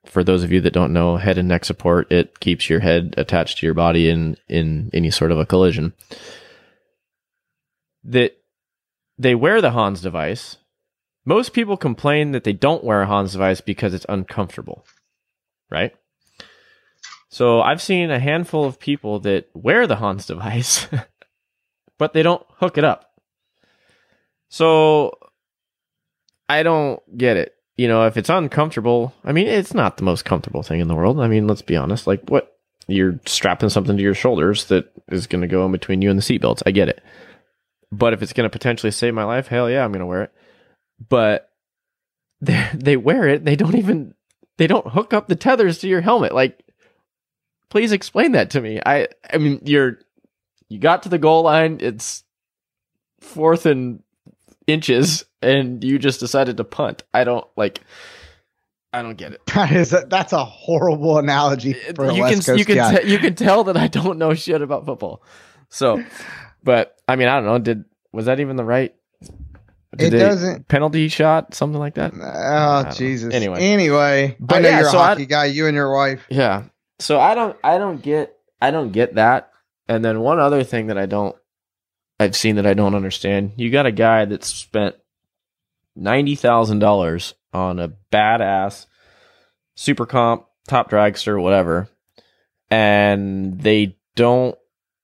for 0.09 0.25
those 0.25 0.43
of 0.43 0.53
you 0.53 0.61
that 0.63 0.73
don't 0.73 0.93
know, 0.93 1.17
head 1.17 1.39
and 1.39 1.49
neck 1.49 1.65
support. 1.65 2.11
It 2.11 2.41
keeps 2.41 2.69
your 2.71 2.81
head 2.81 3.15
attached 3.17 3.59
to 3.59 3.67
your 3.67 3.75
body 3.75 4.09
in 4.09 4.37
in 4.49 4.91
any 4.93 5.11
sort 5.11 5.33
of 5.33 5.39
a 5.39 5.47
collision. 5.47 5.93
That 8.05 8.37
they 9.19 9.35
wear 9.35 9.61
the 9.61 9.73
Hans 9.73 10.01
device. 10.01 10.59
Most 11.25 11.53
people 11.53 11.77
complain 11.77 12.33
that 12.33 12.45
they 12.45 12.53
don't 12.53 12.85
wear 12.85 13.03
a 13.03 13.07
Hans 13.07 13.33
device 13.33 13.61
because 13.61 13.95
it's 13.95 14.07
uncomfortable, 14.09 14.87
right? 15.71 15.93
So 17.29 17.61
I've 17.61 17.83
seen 17.83 18.11
a 18.11 18.21
handful 18.21 18.65
of 18.65 18.79
people 18.79 19.19
that 19.21 19.51
wear 19.53 19.87
the 19.87 19.97
Hans 19.97 20.27
device, 20.27 20.87
but 21.99 22.13
they 22.13 22.23
don't 22.23 22.47
hook 22.59 22.79
it 22.79 22.85
up. 22.85 23.11
So 24.49 25.19
I 26.49 26.63
don't 26.63 27.03
get 27.19 27.37
it. 27.37 27.56
You 27.77 27.89
know, 27.89 28.07
if 28.07 28.17
it's 28.17 28.31
uncomfortable, 28.31 29.15
I 29.25 29.33
mean, 29.33 29.47
it's 29.47 29.75
not 29.75 29.99
the 29.99 30.03
most 30.03 30.25
comfortable 30.25 30.63
thing 30.63 30.81
in 30.81 30.89
the 30.89 30.95
world. 30.95 31.21
I 31.21 31.29
mean, 31.29 31.47
let's 31.47 31.63
be 31.63 31.77
honest. 31.77 32.07
Like, 32.07 32.29
what? 32.29 32.53
You're 32.89 33.19
strapping 33.27 33.69
something 33.69 33.97
to 33.97 34.03
your 34.03 34.15
shoulders 34.15 34.67
that 34.67 34.93
is 35.09 35.27
going 35.27 35.43
to 35.43 35.49
go 35.49 35.67
in 35.67 35.73
between 35.73 36.03
you 36.03 36.11
and 36.11 36.19
the 36.19 36.23
seatbelts. 36.23 36.63
I 36.65 36.71
get 36.71 36.89
it. 36.89 37.03
But 37.91 38.13
if 38.13 38.23
it's 38.23 38.33
going 38.33 38.49
to 38.49 38.53
potentially 38.53 38.93
save 38.93 39.13
my 39.13 39.25
life, 39.25 39.49
hell 39.49 39.69
yeah, 39.69 39.85
I'm 39.85 39.91
going 39.91 40.01
to 40.01 40.07
wear 40.07 40.23
it. 40.23 40.33
But 41.09 41.51
they 42.41 42.97
wear 42.97 43.27
it. 43.29 43.45
They 43.45 43.57
don't 43.57 43.77
even 43.77 44.15
they 44.57 44.67
don't 44.67 44.89
hook 44.89 45.13
up 45.13 45.29
the 45.29 45.37
tethers 45.37 45.79
to 45.79 45.89
your 45.89 46.01
helmet. 46.01 46.35
Like, 46.35 46.65
please 47.71 47.93
explain 47.93 48.33
that 48.33 48.51
to 48.51 48.61
me. 48.61 48.81
I 48.85 49.09
I 49.33 49.39
mean, 49.39 49.61
you're 49.65 49.99
you 50.69 50.79
got 50.79 51.03
to 51.05 51.09
the 51.09 51.19
goal 51.19 51.43
line. 51.43 51.79
It's 51.81 52.25
fourth 53.21 53.67
and 53.67 54.03
inches, 54.67 55.25
and 55.43 55.83
you 55.85 55.99
just 55.99 56.21
decided 56.21 56.57
to 56.59 56.65
punt. 56.65 57.05
I 57.15 57.25
don't 57.25 57.47
like. 57.57 57.81
I 58.93 59.03
don't 59.03 59.17
get 59.17 59.33
it. 59.33 59.41
That 59.55 59.73
is 59.73 59.93
a, 59.93 60.07
that's 60.09 60.33
a 60.33 60.45
horrible 60.45 61.19
analogy 61.19 61.73
for 61.95 62.07
a 62.07 62.15
you 62.15 62.23
West 62.23 62.47
can 62.47 62.59
you 62.59 62.65
can 62.65 62.77
guy. 62.77 62.97
te- 62.99 63.11
you 63.11 63.19
can 63.19 63.35
tell 63.35 63.65
that 63.65 63.77
I 63.77 63.89
don't 63.89 64.19
know 64.19 64.35
shit 64.35 64.63
about 64.63 64.87
football. 64.87 65.23
So, 65.71 66.03
but 66.63 66.97
I 67.09 67.17
mean, 67.17 67.29
I 67.29 67.37
don't 67.37 67.45
know. 67.47 67.59
Did 67.59 67.85
was 68.13 68.27
that 68.27 68.41
even 68.41 68.57
the 68.57 68.65
right? 68.65 68.95
It 69.99 70.11
doesn't- 70.11 70.69
penalty 70.69 71.09
shot 71.09 71.55
something 71.55 71.79
like 71.79 71.95
that. 71.95 72.13
Uh, 72.13 72.17
oh 72.17 72.83
know. 72.83 72.91
Jesus. 72.95 73.33
Anyway. 73.33 73.61
anyway, 73.61 74.37
But 74.39 74.57
I 74.57 74.61
know 74.61 74.69
yeah, 74.69 74.79
you're 74.81 74.89
a 74.89 74.91
so 74.91 74.99
I- 74.99 75.07
hockey 75.09 75.27
guy. 75.27 75.47
You 75.47 75.67
and 75.67 75.75
your 75.75 75.93
wife. 75.95 76.27
Yeah. 76.29 76.65
So 76.99 77.19
I 77.21 77.35
don't 77.35 77.57
I 77.65 77.79
don't 77.79 78.03
get 78.03 78.37
I 78.61 78.71
don't 78.71 78.93
get 78.93 79.15
that. 79.15 79.51
And 79.89 80.05
then 80.05 80.21
one 80.21 80.39
other 80.41 80.65
thing 80.65 80.89
that 80.89 80.99
I 80.99 81.07
don't 81.07 81.37
I've 82.19 82.37
seen 82.37 82.57
that 82.57 82.67
I 82.67 82.75
don't 82.75 82.95
understand. 82.95 83.53
You 83.57 83.71
got 83.71 83.87
a 83.87 83.93
guy 83.93 84.25
that's 84.25 84.49
spent 84.49 84.97
ninety 85.95 86.35
thousand 86.35 86.79
dollars 86.79 87.35
on 87.53 87.79
a 87.79 87.93
badass 88.13 88.87
super 89.75 90.07
comp, 90.07 90.47
top 90.67 90.91
dragster, 90.91 91.41
whatever, 91.41 91.89
and 92.71 93.61
they 93.61 93.97
don't 94.15 94.57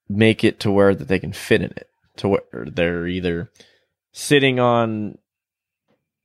make 0.09 0.43
it 0.43 0.59
to 0.61 0.71
where 0.71 0.93
that 0.93 1.07
they 1.07 1.19
can 1.19 1.33
fit 1.33 1.61
in 1.61 1.71
it. 1.71 1.89
To 2.17 2.29
where 2.29 2.67
they're 2.67 3.07
either 3.07 3.49
sitting 4.11 4.59
on 4.59 5.17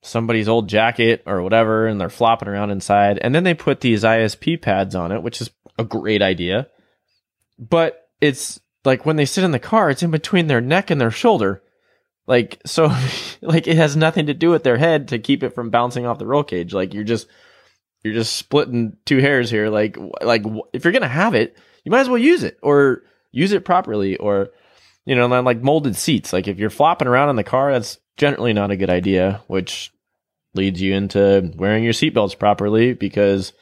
somebody's 0.02 0.48
old 0.48 0.68
jacket 0.68 1.22
or 1.26 1.42
whatever 1.42 1.86
and 1.86 2.00
they're 2.00 2.08
flopping 2.08 2.48
around 2.48 2.70
inside 2.70 3.18
and 3.18 3.34
then 3.34 3.42
they 3.42 3.54
put 3.54 3.80
these 3.80 4.04
ISP 4.04 4.60
pads 4.60 4.94
on 4.94 5.10
it 5.10 5.22
which 5.22 5.40
is 5.40 5.50
a 5.78 5.84
great 5.84 6.22
idea 6.22 6.68
but 7.58 8.08
it's 8.20 8.60
like 8.88 9.04
when 9.04 9.16
they 9.16 9.26
sit 9.26 9.44
in 9.44 9.52
the 9.52 9.58
car 9.58 9.90
it's 9.90 10.02
in 10.02 10.10
between 10.10 10.46
their 10.46 10.62
neck 10.62 10.90
and 10.90 11.00
their 11.00 11.10
shoulder. 11.10 11.62
Like 12.26 12.60
so 12.66 12.86
like 13.42 13.68
it 13.68 13.76
has 13.76 13.96
nothing 13.96 14.26
to 14.26 14.34
do 14.34 14.50
with 14.50 14.64
their 14.64 14.78
head 14.78 15.08
to 15.08 15.18
keep 15.18 15.42
it 15.42 15.54
from 15.54 15.70
bouncing 15.70 16.06
off 16.06 16.18
the 16.18 16.26
roll 16.26 16.42
cage. 16.42 16.72
Like 16.72 16.94
you're 16.94 17.04
just 17.04 17.28
you're 18.02 18.14
just 18.14 18.34
splitting 18.34 18.96
two 19.04 19.18
hairs 19.18 19.50
here. 19.50 19.68
Like 19.68 19.96
like 20.22 20.44
if 20.72 20.84
you're 20.84 20.92
going 20.92 21.02
to 21.02 21.08
have 21.08 21.34
it 21.34 21.56
you 21.84 21.92
might 21.92 22.00
as 22.00 22.08
well 22.08 22.18
use 22.18 22.42
it 22.42 22.58
or 22.62 23.02
use 23.30 23.52
it 23.52 23.64
properly 23.64 24.16
or 24.16 24.48
you 25.04 25.14
know 25.14 25.28
then 25.28 25.44
like 25.44 25.62
molded 25.62 25.94
seats. 25.94 26.32
Like 26.32 26.48
if 26.48 26.58
you're 26.58 26.70
flopping 26.70 27.08
around 27.08 27.28
in 27.28 27.36
the 27.36 27.44
car 27.44 27.72
that's 27.72 27.98
generally 28.16 28.54
not 28.54 28.70
a 28.70 28.76
good 28.76 28.90
idea 28.90 29.42
which 29.46 29.92
leads 30.54 30.80
you 30.80 30.94
into 30.94 31.52
wearing 31.56 31.84
your 31.84 31.92
seatbelts 31.92 32.36
properly 32.36 32.94
because 32.94 33.52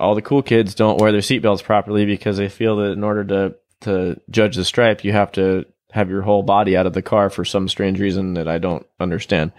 all 0.00 0.16
the 0.16 0.22
cool 0.22 0.42
kids 0.42 0.74
don't 0.74 1.00
wear 1.00 1.12
their 1.12 1.20
seatbelts 1.20 1.62
properly 1.62 2.04
because 2.04 2.36
they 2.36 2.48
feel 2.48 2.76
that 2.76 2.90
in 2.90 3.04
order 3.04 3.24
to 3.24 3.54
to 3.82 4.20
judge 4.30 4.56
the 4.56 4.64
stripe 4.64 5.04
you 5.04 5.12
have 5.12 5.32
to 5.32 5.64
have 5.90 6.08
your 6.08 6.22
whole 6.22 6.42
body 6.42 6.76
out 6.76 6.86
of 6.86 6.92
the 6.94 7.02
car 7.02 7.28
for 7.30 7.44
some 7.44 7.68
strange 7.68 8.00
reason 8.00 8.34
that 8.34 8.48
I 8.48 8.58
don't 8.58 8.86
understand 8.98 9.52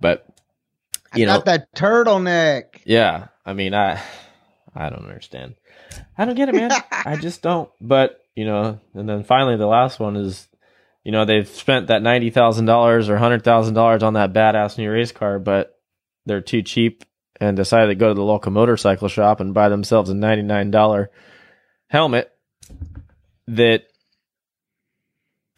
but 0.00 0.26
you 1.14 1.24
I 1.24 1.26
know 1.26 1.36
got 1.38 1.44
that 1.46 1.74
turtleneck. 1.74 2.80
yeah, 2.84 3.28
I 3.44 3.52
mean, 3.52 3.74
I 3.74 4.02
I 4.74 4.90
don't 4.90 5.04
understand. 5.04 5.54
I 6.16 6.24
don't 6.24 6.34
get 6.34 6.48
it, 6.48 6.54
man. 6.54 6.70
I 6.92 7.16
just 7.16 7.42
don't. 7.42 7.70
But 7.80 8.20
you 8.34 8.44
know, 8.44 8.80
and 8.94 9.08
then 9.08 9.24
finally, 9.24 9.56
the 9.56 9.66
last 9.66 10.00
one 10.00 10.16
is, 10.16 10.48
you 11.04 11.12
know, 11.12 11.24
they've 11.24 11.48
spent 11.48 11.88
that 11.88 12.02
ninety 12.02 12.30
thousand 12.30 12.66
dollars 12.66 13.08
or 13.08 13.16
hundred 13.16 13.44
thousand 13.44 13.74
dollars 13.74 14.02
on 14.02 14.14
that 14.14 14.32
badass 14.32 14.78
new 14.78 14.90
race 14.90 15.12
car, 15.12 15.38
but 15.38 15.78
they're 16.26 16.40
too 16.40 16.62
cheap 16.62 17.04
and 17.40 17.56
decided 17.56 17.88
to 17.88 17.94
go 17.94 18.08
to 18.08 18.14
the 18.14 18.22
local 18.22 18.52
motorcycle 18.52 19.08
shop 19.08 19.40
and 19.40 19.54
buy 19.54 19.68
themselves 19.68 20.10
a 20.10 20.14
ninety 20.14 20.42
nine 20.42 20.70
dollar 20.70 21.10
helmet 21.88 22.31
that 23.48 23.84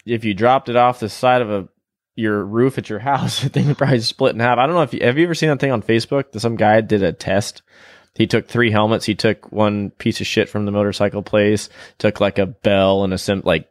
if 0.05 0.23
you 0.23 0.33
dropped 0.33 0.69
it 0.69 0.75
off 0.75 0.99
the 0.99 1.09
side 1.09 1.41
of 1.41 1.49
a 1.49 1.67
your 2.15 2.43
roof 2.45 2.77
at 2.77 2.89
your 2.89 2.99
house, 3.11 3.41
the 3.41 3.49
thing 3.49 3.67
would 3.67 3.77
probably 3.77 3.99
split 3.99 4.33
in 4.33 4.39
half. 4.39 4.57
I 4.57 4.65
don't 4.65 4.75
know 4.75 4.81
if 4.83 4.93
you 4.93 5.01
have 5.03 5.17
you 5.17 5.25
ever 5.25 5.35
seen 5.35 5.49
that 5.49 5.59
thing 5.59 5.71
on 5.71 5.81
Facebook? 5.81 6.31
That 6.31 6.39
some 6.39 6.55
guy 6.55 6.81
did 6.81 7.03
a 7.03 7.13
test. 7.13 7.61
He 8.15 8.27
took 8.27 8.47
three 8.47 8.71
helmets. 8.71 9.05
He 9.05 9.15
took 9.15 9.51
one 9.51 9.89
piece 9.91 10.21
of 10.21 10.27
shit 10.27 10.47
from 10.47 10.65
the 10.65 10.71
motorcycle 10.71 11.21
place, 11.21 11.67
took 11.97 12.21
like 12.21 12.39
a 12.39 12.45
bell 12.45 13.03
and 13.03 13.13
a 13.13 13.17
sim 13.17 13.41
like 13.43 13.67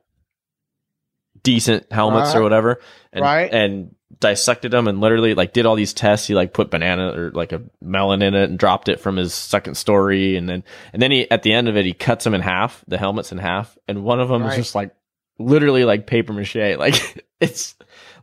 decent 1.42 1.90
helmets 1.90 2.34
or 2.34 2.40
uh, 2.40 2.42
whatever, 2.42 2.80
and 3.12 3.22
Right. 3.22 3.52
and 3.52 3.94
dissected 4.20 4.70
them 4.70 4.86
and 4.88 5.00
literally 5.00 5.34
like 5.34 5.52
did 5.52 5.66
all 5.66 5.74
these 5.74 5.92
tests. 5.92 6.26
He 6.26 6.34
like 6.34 6.52
put 6.52 6.70
banana 6.70 7.12
or 7.12 7.30
like 7.32 7.52
a 7.52 7.62
melon 7.80 8.22
in 8.22 8.34
it 8.34 8.48
and 8.50 8.58
dropped 8.58 8.88
it 8.88 9.00
from 9.00 9.16
his 9.16 9.34
second 9.34 9.76
story, 9.76 10.36
and 10.36 10.48
then 10.48 10.64
and 10.92 11.00
then 11.02 11.10
he 11.10 11.30
at 11.30 11.42
the 11.42 11.52
end 11.52 11.68
of 11.68 11.76
it 11.76 11.84
he 11.84 11.92
cuts 11.92 12.24
them 12.24 12.34
in 12.34 12.40
half, 12.40 12.84
the 12.88 12.98
helmets 12.98 13.32
in 13.32 13.38
half, 13.38 13.76
and 13.88 14.04
one 14.04 14.20
of 14.20 14.28
them 14.28 14.42
Right. 14.42 14.50
is 14.52 14.56
just 14.64 14.74
like 14.74 14.94
literally 15.38 15.84
like 15.84 16.06
paper 16.06 16.32
mache. 16.32 16.54
Like 16.78 17.26
it's 17.40 17.74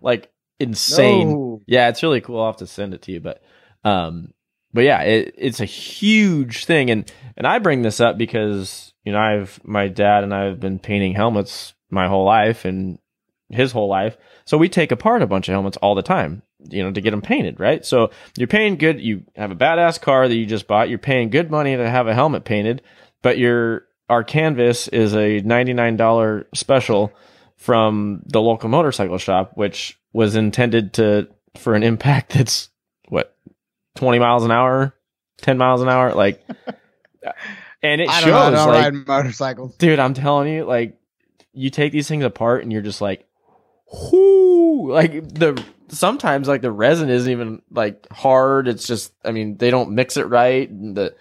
like 0.02 0.32
insane. 0.60 1.30
No. 1.30 1.62
Yeah, 1.68 1.90
it's 1.90 2.04
really 2.04 2.22
cool. 2.22 2.40
I'll 2.40 2.48
have 2.48 2.58
to 2.58 2.68
send 2.68 2.94
it 2.94 3.02
to 3.04 3.12
you, 3.12 3.20
but 3.20 3.42
um, 3.84 4.34
but 4.74 4.84
yeah, 4.84 5.02
it, 5.02 5.36
it's 5.38 5.60
a 5.60 5.66
huge 5.66 6.66
thing, 6.66 6.90
and 6.90 7.12
and 7.36 7.46
I 7.46 7.60
bring 7.60 7.82
this 7.82 8.00
up 8.00 8.18
because 8.18 8.94
you 9.04 9.12
know 9.12 9.20
I've 9.20 9.60
my 9.64 9.88
dad 9.88 10.24
and 10.24 10.34
I 10.34 10.46
have 10.46 10.60
been 10.60 10.80
painting 10.80 11.14
helmets 11.14 11.74
my 11.90 12.08
whole 12.08 12.24
life 12.26 12.64
and 12.64 13.00
his 13.54 13.72
whole 13.72 13.88
life, 13.88 14.18
so 14.46 14.58
we 14.58 14.70
take 14.70 14.92
apart 14.92 15.22
a 15.22 15.28
bunch 15.28 15.48
of 15.48 15.54
helmets 15.54 15.78
all 15.78 15.96
the 15.96 16.02
time, 16.02 16.42
you 16.70 16.84
know, 16.84 16.92
to 16.92 17.02
get 17.02 17.12
them 17.12 17.22
painted, 17.22 17.60
right? 17.60 17.86
So 17.86 18.12
you're 18.38 18.48
paying 18.48 18.76
good. 18.78 19.00
You 19.02 19.24
have 19.36 19.52
a 19.52 19.56
badass 19.56 20.00
car 20.02 20.28
that 20.28 20.36
you 20.36 20.46
just 20.46 20.68
bought. 20.68 20.90
You're 20.90 20.98
paying 21.00 21.30
good 21.30 21.52
money 21.52 21.76
to 21.76 21.90
have 21.90 22.08
a 22.08 22.14
helmet 22.14 22.44
painted, 22.46 22.82
but 23.22 23.38
your 23.38 23.86
our 24.10 24.24
canvas 24.24 24.88
is 24.90 25.14
a 25.16 25.40
ninety 25.42 25.74
nine 25.74 25.96
dollar 25.98 26.48
special 26.54 27.14
from 27.58 28.24
the 28.26 28.42
local 28.42 28.70
motorcycle 28.70 29.18
shop, 29.18 29.52
which 29.56 30.00
was 30.14 30.36
intended 30.36 30.94
to 30.94 31.28
for 31.56 31.76
an 31.76 31.84
impact 31.84 32.34
that's 32.34 32.70
what 33.10 33.36
twenty 33.96 34.20
miles 34.20 34.44
an 34.44 34.52
hour, 34.52 34.94
ten 35.38 35.58
miles 35.58 35.82
an 35.82 35.90
hour, 35.90 36.14
like, 36.14 36.44
and 37.84 38.02
it 38.02 38.10
I 38.10 38.22
don't 38.22 38.30
know. 38.32 38.38
I 38.38 38.50
don't 38.52 38.68
Like, 38.68 38.84
ride 38.84 39.08
motorcycles. 39.08 39.76
dude, 39.78 40.00
I'm 40.00 40.14
telling 40.14 40.52
you, 40.54 40.66
like, 40.66 40.98
you 41.54 41.70
take 41.70 41.92
these 41.92 42.08
things 42.08 42.24
apart 42.24 42.64
and 42.64 42.72
you're 42.72 42.82
just 42.82 43.02
like, 43.02 43.28
whoo, 43.92 44.92
like 44.92 45.12
the 45.34 45.64
sometimes 45.90 46.48
like 46.48 46.62
the 46.62 46.72
resin 46.72 47.10
isn't 47.10 47.32
even 47.32 47.62
like 47.72 48.08
hard. 48.12 48.68
It's 48.68 48.88
just, 48.88 49.14
I 49.26 49.32
mean, 49.32 49.58
they 49.58 49.70
don't 49.72 49.92
mix 49.92 50.18
it 50.18 50.28
right. 50.28 50.70
And 50.70 50.96
the 50.96 51.16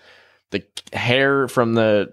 the 0.51 0.65
hair 0.93 1.49
from 1.49 1.75
the, 1.75 2.13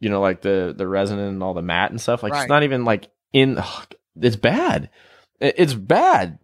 you 0.00 0.08
know, 0.10 0.20
like 0.20 0.40
the 0.42 0.74
the 0.76 0.86
resin 0.88 1.18
and 1.18 1.42
all 1.42 1.54
the 1.54 1.62
mat 1.62 1.90
and 1.90 2.00
stuff, 2.00 2.22
like 2.22 2.32
Right. 2.32 2.42
it's 2.42 2.48
not 2.48 2.62
even 2.62 2.84
like 2.84 3.08
in. 3.32 3.58
ugh, 3.58 3.86
it's 4.20 4.36
bad. 4.36 4.90
It- 5.40 5.54
It's 5.58 5.74
bad. 5.74 6.38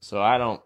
So 0.00 0.22
I 0.22 0.38
don't. 0.38 0.60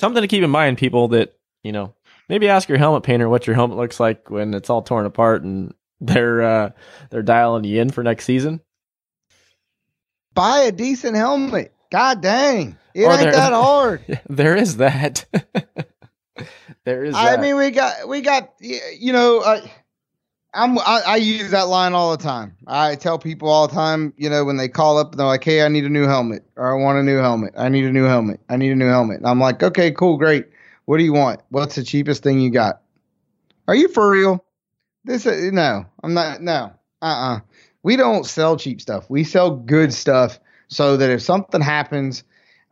something 0.00 0.20
to 0.22 0.28
keep 0.28 0.44
in 0.44 0.50
mind, 0.50 0.78
people 0.78 1.08
that 1.08 1.34
you 1.64 1.72
know 1.72 1.94
maybe 2.28 2.48
ask 2.48 2.68
your 2.68 2.78
helmet 2.78 3.02
painter 3.02 3.28
what 3.28 3.46
your 3.46 3.56
helmet 3.56 3.78
looks 3.78 3.98
like 3.98 4.30
when 4.30 4.52
it's 4.54 4.68
all 4.70 4.82
torn 4.82 5.06
apart 5.06 5.42
and 5.42 5.74
they're 6.00 6.42
uh, 6.42 6.70
they're 7.10 7.22
dialing 7.22 7.64
you 7.64 7.80
in 7.80 7.90
for 7.90 8.02
next 8.04 8.24
season. 8.24 8.60
Buy 10.38 10.60
a 10.60 10.72
decent 10.72 11.16
helmet. 11.16 11.72
God 11.90 12.22
dang. 12.22 12.76
It 12.94 13.02
Or 13.02 13.10
ain't 13.10 13.22
there- 13.22 13.32
that 13.32 13.52
hard. 13.52 14.20
there 14.28 14.54
is 14.56 14.76
that. 14.76 15.24
there 16.84 17.02
is. 17.04 17.16
I 17.16 17.32
that. 17.32 17.40
mean, 17.40 17.56
we 17.56 17.72
got, 17.72 18.08
we 18.08 18.20
got, 18.20 18.52
you 18.60 19.12
know, 19.12 19.40
I, 19.42 19.68
I'm, 20.54 20.78
I, 20.78 21.02
I 21.06 21.16
use 21.16 21.50
that 21.50 21.66
line 21.66 21.92
all 21.92 22.16
the 22.16 22.22
time. 22.22 22.56
I 22.68 22.94
tell 22.94 23.18
people 23.18 23.48
all 23.48 23.66
the 23.66 23.74
time, 23.74 24.14
you 24.16 24.30
know, 24.30 24.44
when 24.44 24.56
they 24.58 24.68
call 24.68 24.96
up, 24.98 25.16
they're 25.16 25.26
like, 25.26 25.42
"Hey, 25.42 25.62
I 25.62 25.68
need 25.68 25.84
a 25.84 25.88
new 25.90 26.06
helmet, 26.06 26.44
or 26.56 26.72
I 26.72 26.82
want 26.82 26.98
a 26.98 27.02
new 27.02 27.18
helmet. 27.18 27.54
I 27.56 27.68
need 27.68 27.84
a 27.84 27.92
new 27.92 28.04
helmet. 28.04 28.40
I 28.48 28.56
need 28.56 28.70
a 28.70 28.76
new 28.76 28.86
helmet." 28.86 29.18
And 29.18 29.26
I'm 29.26 29.40
like, 29.40 29.62
"Okay, 29.62 29.90
cool, 29.90 30.16
great. 30.16 30.46
What 30.86 30.98
do 30.98 31.04
you 31.04 31.12
want? 31.12 31.40
What's 31.50 31.74
the 31.74 31.82
cheapest 31.82 32.22
thing 32.22 32.40
you 32.40 32.50
got? 32.50 32.80
Are 33.66 33.74
you 33.74 33.88
for 33.88 34.08
real? 34.10 34.44
This, 35.04 35.26
uh, 35.26 35.50
no, 35.52 35.84
I'm 36.02 36.14
not. 36.14 36.40
No, 36.40 36.72
uh, 37.02 37.04
uh 37.04 37.40
We 37.88 37.96
don't 37.96 38.26
sell 38.26 38.58
cheap 38.58 38.82
stuff. 38.82 39.08
We 39.08 39.24
sell 39.24 39.50
good 39.50 39.94
stuff, 39.94 40.38
so 40.68 40.98
that 40.98 41.08
if 41.08 41.22
something 41.22 41.62
happens, 41.62 42.22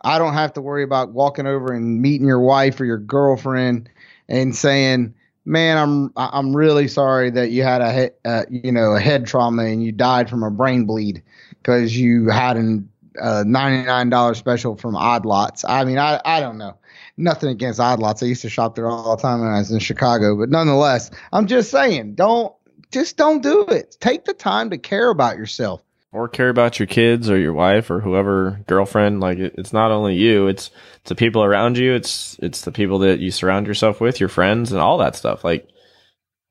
I 0.03 0.19
don't 0.19 0.35
have 0.35 0.53
to 0.53 0.61
worry 0.61 0.83
about 0.83 1.13
walking 1.13 1.47
over 1.47 1.73
and 1.73 2.03
meeting 2.03 2.27
your 2.27 2.41
wife 2.41 2.79
or 2.79 2.85
your 2.85 2.99
girlfriend 2.99 3.89
and 4.29 4.55
saying, 4.55 5.15
"Man, 5.47 5.79
I'm 5.79 6.13
I'm 6.19 6.55
really 6.55 6.87
sorry 6.87 7.31
that 7.31 7.51
you 7.51 7.63
had 7.63 7.81
a 7.81 8.11
uh, 8.27 8.45
you 8.51 8.71
know 8.71 8.95
a 8.95 9.01
head 9.01 9.27
trauma 9.27 9.65
and 9.65 9.83
you 9.83 9.91
died 9.91 10.29
from 10.29 10.43
a 10.43 10.51
brain 10.51 10.85
bleed 10.85 11.23
because 11.63 11.97
you 11.97 12.29
had 12.29 12.59
a 12.59 12.83
uh, 13.19 13.43
$99 13.45 14.37
special 14.37 14.77
from 14.77 14.97
Odd 14.97 15.25
Lots." 15.25 15.65
I 15.67 15.87
mean, 15.87 15.97
I 15.97 16.21
I 16.27 16.41
don't 16.41 16.59
know. 16.59 16.77
Nothing 17.17 17.49
against 17.49 17.81
Odd 17.81 18.01
Lots. 18.01 18.23
I 18.23 18.27
used 18.27 18.43
to 18.43 18.51
shop 18.51 18.75
there 18.75 18.87
all 18.87 19.17
the 19.17 19.23
time 19.23 19.41
when 19.41 19.49
I 19.49 19.61
was 19.61 19.71
in 19.71 19.79
Chicago, 19.79 20.37
but 20.37 20.51
nonetheless, 20.51 21.11
I'm 21.33 21.47
just 21.47 21.71
saying, 21.71 22.17
don't 22.17 22.55
just 22.93 23.17
don't 23.17 23.43
do 23.43 23.67
it. 23.69 23.97
Take 24.01 24.25
the 24.25 24.35
time 24.35 24.71
to 24.71 24.79
care 24.79 25.11
about 25.11 25.37
yourself. 25.37 25.83
or 26.13 26.29
care 26.29 26.49
about 26.49 26.79
your 26.79 26.87
kids 26.87 27.29
or 27.29 27.39
your 27.39 27.53
wife 27.53 27.91
or 27.91 28.01
whoever 28.01 28.61
girlfriend 28.67 29.21
like 29.21 29.39
it, 29.39 29.55
it's 29.59 29.73
not 29.73 29.91
only 29.91 30.15
you 30.15 30.47
it's 30.47 30.71
it's 31.01 31.09
the 31.11 31.15
people 31.15 31.43
around 31.45 31.77
you 31.77 31.93
it's 31.95 32.39
it's 32.41 32.63
the 32.63 32.73
people 32.73 33.01
that 33.01 33.19
you 33.21 33.31
surround 33.31 33.67
yourself 33.67 34.01
with 34.01 34.19
your 34.21 34.29
friends 34.31 34.73
and 34.73 34.81
all 34.81 34.97
that 34.99 35.15
stuff 35.17 35.45
like 35.45 35.69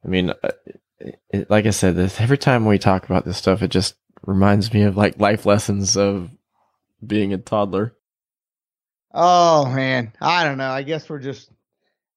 i 0.03 0.07
mean 0.07 0.29
uh, 0.29 0.49
it, 0.99 1.19
it- 1.31 1.49
like 1.49 1.65
i 1.65 1.71
said 1.71 1.95
this 1.95 2.19
every 2.21 2.37
time 2.37 2.65
we 2.65 2.77
talk 2.77 3.05
about 3.05 3.25
this 3.25 3.37
stuff 3.37 3.63
it 3.63 3.69
just 3.71 3.95
reminds 4.27 4.71
me 4.73 4.83
of 4.83 4.97
like 4.97 5.19
life 5.19 5.45
lessons 5.47 5.97
of 5.97 6.29
being 7.05 7.33
a 7.33 7.37
toddler 7.37 7.95
Oh 9.13 9.65
man, 9.69 10.11
I 10.21 10.43
don't 10.43 10.57
know. 10.57 10.69
I 10.69 10.83
guess 10.83 11.09
we're 11.09 11.19
just. 11.19 11.49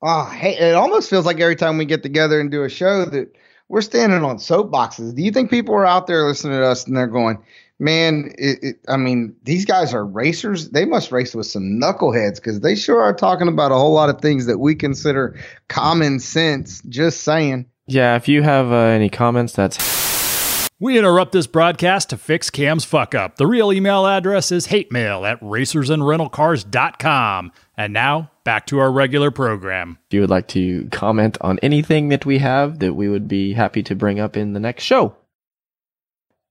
Oh, 0.02 0.24
hey, 0.26 0.56
it 0.56 0.74
almost 0.74 1.08
feels 1.10 1.24
like 1.26 1.40
every 1.40 1.56
time 1.56 1.78
we 1.78 1.84
get 1.84 2.02
together 2.02 2.40
and 2.40 2.50
do 2.50 2.64
a 2.64 2.68
show 2.68 3.04
that 3.04 3.32
we're 3.68 3.82
standing 3.82 4.24
on 4.24 4.38
soapboxes. 4.38 5.14
Do 5.14 5.22
you 5.22 5.30
think 5.30 5.50
people 5.50 5.74
are 5.74 5.86
out 5.86 6.06
there 6.06 6.24
listening 6.24 6.58
to 6.58 6.66
us 6.66 6.86
and 6.86 6.96
they're 6.96 7.06
going, 7.06 7.38
"Man, 7.78 8.32
it, 8.38 8.58
it, 8.62 8.76
I 8.88 8.96
mean, 8.96 9.34
these 9.44 9.64
guys 9.64 9.94
are 9.94 10.04
racers. 10.04 10.70
They 10.70 10.84
must 10.84 11.12
race 11.12 11.34
with 11.34 11.46
some 11.46 11.80
knuckleheads 11.80 12.36
because 12.36 12.60
they 12.60 12.74
sure 12.74 13.00
are 13.00 13.14
talking 13.14 13.48
about 13.48 13.72
a 13.72 13.76
whole 13.76 13.92
lot 13.92 14.10
of 14.10 14.20
things 14.20 14.46
that 14.46 14.58
we 14.58 14.74
consider 14.74 15.36
common 15.68 16.18
sense." 16.20 16.82
Just 16.88 17.22
saying. 17.22 17.66
yeah 17.86 18.16
if 18.16 18.28
you 18.28 18.42
have 18.42 18.70
uh, 18.72 18.76
any 18.76 19.08
comments 19.08 19.52
that's 19.54 20.68
We 20.80 20.96
interrupt 20.98 21.32
this 21.32 21.46
broadcast 21.48 22.10
to 22.10 22.16
fix 22.16 22.50
Cam's 22.50 22.84
fuck 22.84 23.12
up. 23.14 23.36
The 23.36 23.46
real 23.48 23.72
email 23.72 24.06
address 24.06 24.52
is 24.52 24.68
hatemail 24.68 25.28
at 25.28 25.40
racersandrentalcars.com. 25.40 27.52
And 27.76 27.92
now, 27.92 28.30
back 28.48 28.64
to 28.64 28.78
our 28.78 28.90
regular 28.90 29.30
program. 29.30 29.98
if 30.08 30.14
you 30.14 30.22
would 30.22 30.30
like 30.30 30.48
to 30.48 30.88
comment 30.90 31.36
on 31.42 31.58
anything 31.58 32.08
that 32.08 32.24
we 32.24 32.38
have 32.38 32.78
that 32.78 32.94
we 32.94 33.06
would 33.06 33.28
be 33.28 33.52
happy 33.52 33.82
to 33.82 33.94
bring 33.94 34.18
up 34.18 34.38
in 34.38 34.54
the 34.54 34.60
next 34.60 34.84
show. 34.84 35.14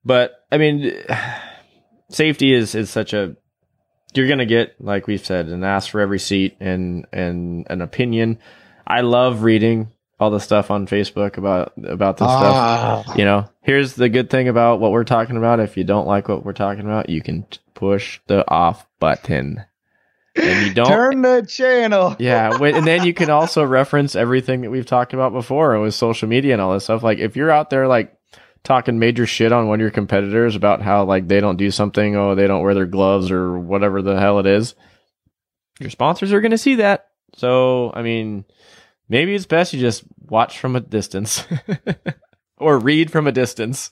But 0.05 0.45
I 0.51 0.60
mean, 0.60 0.93
safety 2.10 2.53
is 2.53 2.75
is 2.75 2.91
such 2.91 3.13
a 3.13 3.36
you're 4.13 4.27
gonna 4.27 4.45
get 4.45 4.79
like 4.79 5.07
we've 5.07 5.25
said 5.25 5.47
an 5.47 5.63
ask 5.63 5.89
for 5.89 5.99
every 5.99 6.19
seat 6.19 6.55
and 6.60 7.07
and 7.12 7.65
an 7.67 7.81
opinion. 7.81 8.38
I 8.86 9.01
love 9.01 9.41
reading 9.41 9.91
all 10.19 10.29
the 10.29 10.39
stuff 10.39 10.69
on 10.69 10.86
Facebook 10.86 11.38
about 11.38 11.73
about 11.83 12.17
this 12.17 12.27
Ah. 12.29 13.01
stuff. 13.03 13.17
You 13.17 13.25
know, 13.25 13.49
here's 13.63 13.93
the 13.95 14.07
good 14.10 14.29
thing 14.29 14.47
about 14.47 14.79
what 14.79 14.91
we're 14.91 15.03
talking 15.03 15.36
about. 15.38 15.60
If 15.60 15.77
you 15.77 15.83
don't 15.83 16.05
like 16.07 16.29
what 16.29 16.45
we're 16.45 16.53
talking 16.53 16.86
about, 16.86 17.10
you 17.10 17.21
can 17.23 17.47
push 17.73 18.19
the 18.27 18.47
off 18.49 18.86
button, 18.99 19.63
and 20.38 20.67
you 20.67 20.73
don't 20.73 20.88
Turn 20.88 21.21
the 21.21 21.45
channel. 21.47 22.15
yeah, 22.19 22.58
and 22.62 22.86
then 22.86 23.06
you 23.06 23.13
can 23.13 23.30
also 23.30 23.63
reference 23.63 24.15
everything 24.15 24.62
that 24.62 24.71
we've 24.71 24.86
talked 24.86 25.13
about 25.13 25.34
before 25.34 25.80
with 25.80 25.93
social 25.93 26.28
media 26.28 26.54
and 26.54 26.62
all 26.62 26.73
this 26.73 26.86
stuff. 26.86 27.04
Like 27.04 27.19
if 27.19 27.36
you're 27.36 27.52
out 27.52 27.69
there 27.69 27.88
like 27.88 28.13
talking 28.63 29.00
major 29.00 29.26
shit 29.26 29.52
on 29.52 29.67
one 29.67 29.80
of 29.80 29.82
your 29.82 29.91
competitors 29.91 30.56
about 30.56 30.82
how 30.82 31.06
like 31.06 31.28
they 31.28 31.39
don't 31.39 31.58
do 31.58 31.71
something, 31.71 32.15
oh 32.15 32.36
they 32.36 32.47
don't 32.47 32.63
wear 32.63 32.73
their 32.73 32.86
gloves 32.86 33.32
or 33.32 33.58
whatever 33.58 34.02
the 34.02 34.19
hell 34.19 34.39
it 34.39 34.45
is, 34.45 34.76
your 35.80 35.89
sponsors 35.89 36.34
are 36.34 36.41
going 36.41 36.52
to 36.52 36.58
see 36.58 36.76
that. 36.76 37.08
So 37.36 37.91
I 37.93 38.02
mean, 38.02 38.45
maybe 39.10 39.36
it's 39.36 39.45
best 39.45 39.73
you 39.73 39.80
just 39.80 40.04
watch 40.19 40.60
from 40.60 40.76
a 40.76 40.82
distance 40.82 41.45
or 42.58 42.80
read 42.80 43.12
from 43.12 43.28
a 43.28 43.32
distance. 43.32 43.91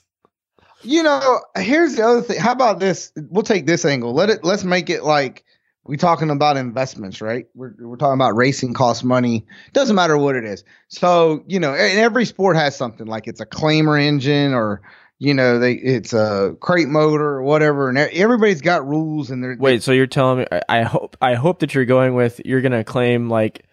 You 0.82 1.02
know, 1.02 1.40
here's 1.56 1.96
the 1.96 2.02
other 2.02 2.20
thing. 2.22 2.38
How 2.38 2.52
about 2.52 2.78
this? 2.78 3.10
We'll 3.16 3.42
take 3.42 3.66
this 3.66 3.84
angle. 3.84 4.12
Let 4.12 4.28
it. 4.30 4.44
Let's 4.44 4.62
make 4.62 4.90
it 4.90 5.02
like 5.02 5.44
we 5.86 5.96
talking 5.96 6.30
about 6.30 6.56
investments, 6.56 7.20
right? 7.20 7.46
We're 7.54 7.74
we're 7.78 7.96
talking 7.96 8.14
about 8.14 8.36
racing 8.36 8.74
costs 8.74 9.04
money. 9.04 9.46
Doesn't 9.72 9.94
matter 9.96 10.18
what 10.18 10.36
it 10.36 10.44
is. 10.44 10.64
So 10.88 11.44
you 11.46 11.60
know, 11.60 11.74
and 11.74 11.98
every 11.98 12.24
sport 12.24 12.56
has 12.56 12.76
something 12.76 13.06
like 13.06 13.26
it's 13.26 13.40
a 13.40 13.46
claimer 13.46 14.00
engine 14.00 14.52
or 14.52 14.82
you 15.18 15.32
know 15.34 15.58
they 15.58 15.72
it's 15.74 16.12
a 16.12 16.56
crate 16.60 16.88
motor 16.88 17.24
or 17.24 17.42
whatever, 17.42 17.88
and 17.88 17.98
everybody's 17.98 18.60
got 18.60 18.86
rules 18.86 19.30
and 19.30 19.42
they're 19.42 19.56
Wait, 19.58 19.82
so 19.82 19.92
you're 19.92 20.06
telling 20.06 20.40
me? 20.40 20.46
I, 20.68 20.82
hope 20.82 21.16
I 21.20 21.34
hope 21.34 21.60
that 21.60 21.74
you're 21.74 21.84
going 21.84 22.14
with 22.14 22.40
you're 22.44 22.60
going 22.60 22.72
to 22.72 22.84
claim 22.84 23.28
like 23.28 23.64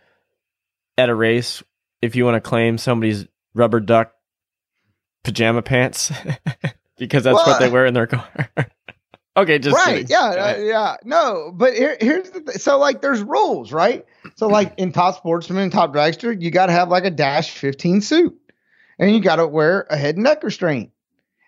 at 0.97 1.09
a 1.09 1.15
race 1.15 1.63
if 2.01 2.15
you 2.15 2.25
want 2.25 2.35
to 2.35 2.47
claim 2.47 2.77
somebody's 2.77 3.25
rubber 3.53 3.79
duck 3.79 4.13
pajama 5.23 5.61
pants 5.61 6.11
because 6.97 7.23
that's 7.23 7.35
Well, 7.35 7.45
what 7.45 7.59
they 7.59 7.69
wear 7.69 7.85
in 7.85 7.93
their 7.93 8.07
car. 8.07 8.27
okay, 9.35 9.59
just 9.59 9.75
right 9.75 10.07
kidding. 10.07 10.07
yeah 10.09 10.25
uh, 10.25 10.57
yeah 10.57 10.95
no 11.03 11.51
but 11.53 11.73
here, 11.73 11.97
here's 11.99 12.29
the 12.29 12.41
th- 12.41 12.57
so 12.57 12.77
like 12.77 13.01
there's 13.01 13.21
rules 13.21 13.71
right 13.71 14.05
so 14.35 14.47
like 14.47 14.73
in 14.77 14.91
top 14.91 15.15
sportsman 15.15 15.63
and 15.63 15.71
top 15.71 15.93
dragster 15.93 16.39
you 16.39 16.51
got 16.51 16.67
to 16.67 16.71
have 16.71 16.89
like 16.89 17.05
a 17.05 17.11
dash 17.11 17.51
15 17.51 18.01
suit 18.01 18.39
and 18.99 19.13
you 19.13 19.21
got 19.21 19.37
to 19.37 19.47
wear 19.47 19.87
a 19.89 19.97
head 19.97 20.15
and 20.15 20.23
neck 20.23 20.43
restraint 20.43 20.91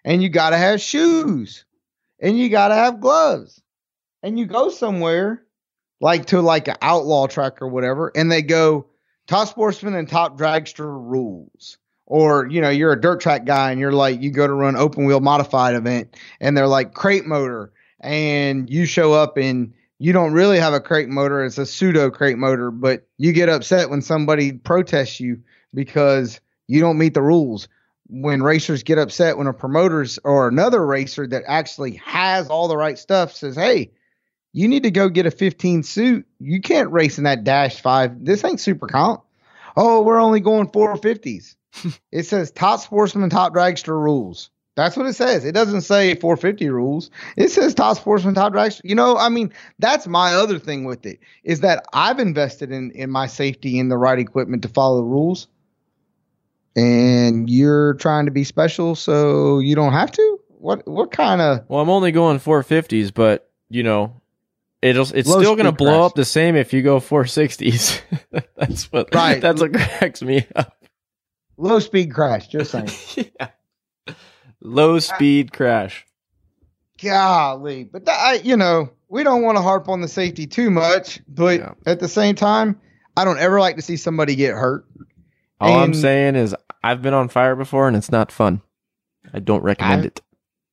and 0.04 0.22
you 0.22 0.30
got 0.30 0.52
to 0.52 0.58
have 0.58 0.82
shoes 0.82 1.66
and 2.20 2.38
you 2.38 2.50
got 2.50 2.70
to 2.70 2.76
have 2.76 3.00
gloves 3.00 3.62
and 4.24 4.40
you 4.40 4.46
go 4.46 4.70
somewhere 4.70 5.44
like 6.02 6.26
to 6.26 6.42
like 6.42 6.68
an 6.68 6.76
outlaw 6.82 7.28
track 7.28 7.62
or 7.62 7.68
whatever 7.68 8.12
and 8.16 8.32
they 8.32 8.42
go 8.42 8.86
top 9.28 9.48
sportsman 9.48 9.96
and 9.96 10.10
top 10.10 10.38
dragster 10.38 10.86
rules 10.86 11.78
or 12.06 12.48
you 12.48 12.62
know 12.62 12.70
you're 12.70 12.92
a 12.92 13.00
dirt 13.00 13.20
track 13.22 13.46
guy 13.46 13.72
and 13.72 13.80
you're 13.80 13.92
like 13.92 14.22
you 14.22 14.30
go 14.30 14.46
to 14.46 14.54
run 14.54 14.76
open 14.76 15.06
wheel 15.06 15.20
modified 15.20 15.76
event 15.76 16.16
and 16.40 16.56
they're 16.56 16.68
like 16.68 16.94
crate 16.94 17.26
motor 17.26 17.72
and 18.06 18.70
you 18.70 18.86
show 18.86 19.14
up 19.14 19.38
and 19.38 19.74
you 20.00 20.14
don't 20.14 20.34
really 20.34 20.60
have 20.60 20.74
a 20.74 20.80
crate 20.80 21.10
motor 21.10 21.44
it's 21.44 21.58
a 21.58 21.66
pseudo 21.66 22.10
crate 22.10 22.38
motor 22.38 22.72
but 22.72 23.08
you 23.18 23.34
get 23.34 23.50
upset 23.50 23.90
when 23.90 24.02
somebody 24.02 24.52
protests 24.52 25.20
you 25.20 25.42
because 25.74 26.40
you 26.68 26.80
don't 26.80 26.98
meet 26.98 27.14
the 27.14 27.22
rules. 27.22 27.68
When 28.08 28.44
racers 28.44 28.84
get 28.84 29.00
upset 29.00 29.38
when 29.38 29.48
a 29.48 29.54
promoter's 29.54 30.20
or 30.24 30.48
another 30.48 30.86
racer 30.86 31.26
that 31.28 31.44
actually 31.48 31.96
has 32.06 32.50
all 32.50 32.68
the 32.68 32.78
right 32.78 33.00
stuff 33.00 33.34
says 33.34 33.56
hey 33.56 33.92
you 34.54 34.68
need 34.68 34.84
to 34.84 34.92
go 34.92 35.10
get 35.10 35.26
a 35.26 35.32
15 35.32 35.84
suit. 35.84 36.26
You 36.40 36.62
can't 36.62 36.92
race 36.92 37.18
in 37.18 37.26
that 37.26 37.44
dash 37.44 37.82
5 37.82 38.24
this 38.24 38.44
ain't 38.44 38.60
super 38.60 38.88
comp. 38.88 39.24
Oh 39.76 40.04
we're 40.04 40.22
only 40.22 40.40
going 40.40 40.70
450s 40.70 41.56
it 42.12 42.24
says 42.28 42.52
top 42.52 42.80
sportsman 42.80 43.30
top 43.32 43.54
dragster 43.54 44.00
rules 44.00 44.52
that's 44.76 44.98
what 44.98 45.06
it 45.06 45.14
says. 45.14 45.46
It 45.46 45.54
doesn't 45.54 45.82
say 45.82 46.16
450 46.16 46.70
rules. 46.70 47.10
It 47.38 47.50
says 47.50 47.74
top 47.74 47.98
sportsman, 47.98 48.36
top 48.36 48.54
dragster. 48.54 48.82
You 48.84 48.96
know, 48.96 49.18
I 49.18 49.30
mean, 49.30 49.52
that's 49.80 50.06
my 50.06 50.34
other 50.34 50.60
thing 50.60 50.84
with 50.84 51.06
it 51.06 51.20
is 51.44 51.62
that 51.62 51.86
I've 51.94 52.20
invested 52.20 52.72
in 52.72 52.92
in 52.92 53.10
my 53.10 53.28
safety 53.28 53.80
in 53.80 53.88
the 53.90 53.98
right 53.98 54.20
equipment 54.20 54.64
to 54.64 54.70
follow 54.70 54.98
the 54.98 55.08
rules. 55.08 55.48
And 56.76 57.50
you're 57.50 57.94
trying 57.94 58.26
to 58.26 58.32
be 58.32 58.44
special, 58.44 58.96
so 58.96 59.60
you 59.60 59.76
don't 59.76 59.94
have 59.94 60.12
to. 60.12 60.40
What 60.60 60.86
what 60.86 61.12
kind 61.12 61.40
of 61.40 61.64
Well, 61.70 61.80
I'm 61.80 61.90
only 61.90 62.12
going 62.12 62.40
450s, 62.40 63.14
but 63.14 63.50
you 63.70 63.84
know, 63.84 64.22
it'll 64.82 65.08
it's 65.14 65.30
Low 65.30 65.40
still 65.40 65.56
going 65.56 65.68
to 65.68 65.72
blow 65.72 66.06
up 66.06 66.16
the 66.16 66.26
same 66.26 66.58
if 66.58 66.74
you 66.74 66.82
go 66.82 67.00
460s. 67.00 68.02
that's 68.58 68.92
what 68.92 69.14
Right. 69.16 69.40
That's 69.42 69.62
what 69.62 69.74
cracks 69.74 70.22
me 70.22 70.46
up. 70.54 70.84
low 71.56 71.80
speed 71.80 72.14
crash? 72.14 72.50
Just 72.50 72.72
saying. 72.72 72.90
yeah. 73.40 73.48
Low 74.62 75.00
speed 75.00 75.52
crash. 75.54 76.06
golly, 77.02 77.84
but 77.84 78.06
that, 78.06 78.18
I, 78.20 78.34
you 78.36 78.56
know, 78.56 78.90
we 79.10 79.24
don't 79.24 79.42
want 79.42 79.58
to 79.58 79.62
harp 79.62 79.90
on 79.90 80.02
the 80.02 80.08
safety 80.08 80.48
too 80.48 80.72
much, 80.72 81.20
but 81.28 81.60
Yeah. 81.60 81.74
at 81.86 82.00
the 82.00 82.08
same 82.08 82.36
time, 82.36 82.80
I 83.18 83.26
don't 83.26 83.38
ever 83.38 83.60
like 83.60 83.76
to 83.76 83.82
see 83.82 83.98
somebody 83.98 84.36
get 84.36 84.54
hurt. 84.56 84.86
All 85.60 85.80
I'm 85.80 85.94
saying 85.94 86.36
is 86.36 86.56
I've 86.84 87.02
been 87.02 87.14
on 87.14 87.28
fire 87.30 87.56
before 87.56 87.88
and 87.88 87.96
it's 87.98 88.12
not 88.12 88.32
fun. 88.32 88.62
I 89.34 89.40
don't 89.40 89.64
recommend 89.64 90.00
I've- 90.00 90.08
it. 90.08 90.22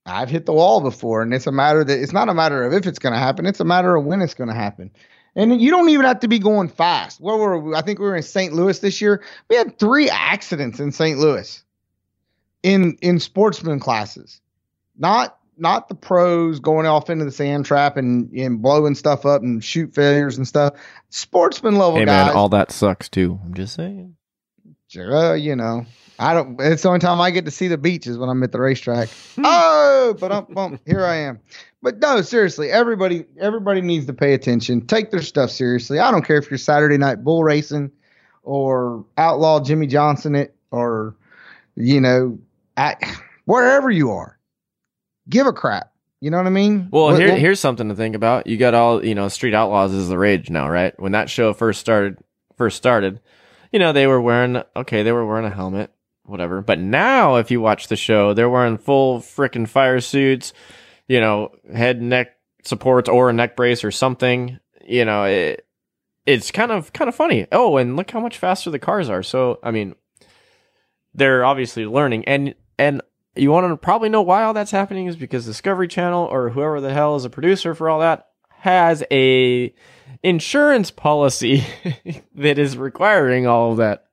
I've 0.05 0.29
hit 0.29 0.47
the 0.47 0.53
wall 0.53 0.81
before, 0.81 1.23
and 1.23 1.33
it's 1.33 1.47
a 1.47 1.53
matter 1.53 1.85
that 1.85 2.01
it's 2.01 2.13
not 2.13 2.29
a 2.29 2.35
matter 2.35 2.65
of 2.65 2.73
if 2.73 2.87
it's 2.89 2.99
going 2.99 3.13
to 3.13 3.19
happen; 3.21 3.47
it's 3.47 3.61
a 3.61 3.65
matter 3.65 3.95
of 3.95 4.05
when 4.05 4.21
it's 4.21 4.35
going 4.35 4.49
to 4.49 4.55
happen. 4.55 4.91
And 5.37 5.61
you 5.63 5.71
don't 5.71 5.89
even 5.91 6.05
have 6.05 6.19
to 6.21 6.29
be 6.29 6.41
going 6.41 6.67
fast. 6.69 7.21
Where 7.21 7.37
were 7.37 7.57
we? 7.57 7.75
I 7.77 7.83
think 7.83 8.01
we 8.01 8.07
were 8.07 8.17
in 8.17 8.23
St. 8.25 8.53
Louis 8.53 8.77
this 8.81 9.01
year. 9.01 9.23
We 9.49 9.55
had 9.55 9.79
three 9.79 10.11
accidents 10.11 10.81
in 10.81 10.91
St. 10.91 11.19
Louis 11.21 11.63
in 12.63 12.97
in 13.03 13.19
sportsman 13.19 13.81
classes, 13.81 14.41
not 14.97 15.39
not 15.57 15.89
the 15.89 15.95
pros 15.95 16.61
going 16.61 16.87
off 16.87 17.11
into 17.11 17.25
the 17.25 17.31
sand 17.31 17.65
trap 17.65 17.97
and, 17.97 18.31
and 18.33 18.63
blowing 18.63 18.95
stuff 18.95 19.27
up 19.27 19.43
and 19.43 19.63
shoot 19.63 19.95
failures 19.95 20.37
and 20.37 20.49
stuff. 20.49 20.75
Sportsman 21.11 21.77
level 21.77 21.99
Hey 21.99 22.07
guys. 22.07 22.27
man, 22.29 22.37
all 22.37 22.49
that 22.51 22.73
sucks 22.73 23.09
too. 23.09 23.39
I'm 23.45 23.55
just 23.55 23.75
saying. 23.75 24.17
Uh, 24.97 25.33
you 25.33 25.57
know, 25.57 25.87
I 26.19 26.35
don't. 26.35 26.61
It's 26.61 26.83
the 26.83 26.89
only 26.89 27.01
time 27.01 27.21
I 27.21 27.31
get 27.31 27.47
to 27.47 27.51
see 27.51 27.69
the 27.69 27.79
beaches 27.79 28.19
when 28.19 28.29
I'm 28.29 28.43
at 28.43 28.53
the 28.53 28.61
racetrack. 28.61 29.09
oh, 29.39 30.15
but 30.21 30.33
um, 30.33 30.47
bum, 30.51 30.81
here 30.85 31.05
I 31.05 31.17
am. 31.17 31.41
But 31.83 31.99
no, 31.99 32.21
seriously, 32.23 32.71
everybody, 32.71 33.25
everybody 33.41 33.81
needs 33.81 34.07
to 34.07 34.13
pay 34.13 34.35
attention. 34.35 34.87
Take 34.87 35.11
their 35.11 35.23
stuff 35.23 35.51
seriously. 35.51 35.99
I 35.99 36.11
don't 36.11 36.25
care 36.25 36.37
if 36.37 36.51
you're 36.51 36.59
Saturday 36.59 36.99
night 36.99 37.25
bull 37.25 37.43
racing, 37.43 37.91
or 38.43 39.05
outlaw 39.17 39.61
Jimmy 39.61 39.87
Johnson 39.87 40.35
it, 40.35 40.55
or 40.71 41.17
you 41.75 42.01
know, 42.01 42.39
at 42.77 43.03
wherever 43.45 43.91
you 43.91 44.11
are. 44.13 44.39
Give 45.29 45.47
a 45.47 45.53
crap. 45.53 45.93
You 46.21 46.31
know 46.31 46.37
what 46.37 46.47
I 46.47 46.51
mean? 46.51 46.89
Well, 46.91 47.07
What- 47.07 47.19
here, 47.21 47.31
what- 47.31 47.39
here's 47.39 47.61
something 47.61 47.89
to 47.89 47.95
think 47.95 48.15
about. 48.15 48.47
You 48.47 48.57
got 48.57 48.75
all, 48.75 49.05
you 49.05 49.15
know, 49.15 49.29
Street 49.29 49.55
Outlaws 49.55 49.93
is 49.93 50.09
the 50.09 50.19
rage 50.19 50.51
now, 50.51 50.69
right? 50.69 50.95
When 51.01 51.13
that 51.13 51.29
show 51.31 51.53
first 51.53 51.81
started, 51.81 52.19
first 52.57 52.77
started, 52.77 53.21
you 53.73 53.79
know, 53.79 53.93
they 53.93 54.07
were 54.07 54.21
wearing, 54.21 54.63
okay, 54.77 55.03
they 55.03 55.13
were 55.13 55.27
wearing 55.27 55.47
a 55.47 55.51
helmet, 55.51 55.91
whatever. 56.25 56.61
But 56.61 56.79
now, 56.79 57.37
if 57.37 57.51
you 57.51 57.61
watch 57.61 57.89
the 57.89 57.97
show, 57.97 58.35
they're 58.35 58.49
wearing 58.51 58.79
full 58.79 59.19
freaking 59.21 59.67
fire 59.69 60.01
suits, 60.01 60.53
you 61.09 61.21
know, 61.21 61.51
head 61.75 61.97
and 61.97 62.09
neck 62.11 62.37
supports 62.65 63.09
or 63.09 63.31
a 63.31 63.33
neck 63.33 63.57
brace 63.57 63.83
or 63.83 63.91
something. 63.91 64.61
You 64.87 65.05
know, 65.05 65.25
it, 65.25 65.67
it's 66.25 66.53
kind 66.53 66.71
of, 66.71 66.93
kind 66.93 67.09
of 67.09 67.15
funny. 67.17 67.47
Oh, 67.51 67.77
and 67.79 67.97
look 67.97 68.11
how 68.13 68.21
much 68.21 68.39
faster 68.39 68.71
the 68.71 68.79
cars 68.79 69.09
are. 69.09 69.25
So, 69.25 69.59
I 69.63 69.73
mean, 69.73 69.97
they're 71.15 71.45
obviously 71.45 71.85
learning 71.87 72.25
and, 72.27 72.55
and 72.79 73.03
you 73.35 73.51
want 73.51 73.71
to 73.71 73.77
probably 73.77 74.09
know 74.09 74.23
why 74.23 74.43
all 74.43 74.55
that's 74.55 74.71
happening 74.71 75.07
is 75.07 75.17
because 75.17 75.47
Discovery 75.47 75.89
Channel 75.89 76.25
or 76.31 76.51
whoever 76.51 76.81
the 76.81 76.93
hell 76.93 77.17
is 77.17 77.25
a 77.25 77.31
producer 77.31 77.75
for 77.75 77.89
all 77.89 78.01
that 78.01 78.29
has 78.51 79.03
a 79.11 79.75
insurance 80.23 80.91
policy 80.91 81.65
that 82.35 82.59
is 82.59 82.77
requiring 82.77 83.47
all 83.47 83.73
of 83.73 83.79
that. 83.79 84.07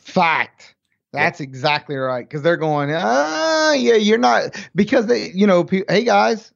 Fact. 0.00 0.74
That's 1.12 1.40
exactly 1.40 1.96
right. 1.96 2.26
Because 2.26 2.42
they're 2.42 2.56
going, 2.56 2.90
ah, 2.92 3.72
yeah, 3.72 3.94
you're 3.94 4.18
not 4.18 4.56
because 4.74 5.06
they, 5.06 5.30
you 5.30 5.46
know, 5.46 5.62
pe- 5.62 5.84
hey 5.88 6.04
guys, 6.04 6.52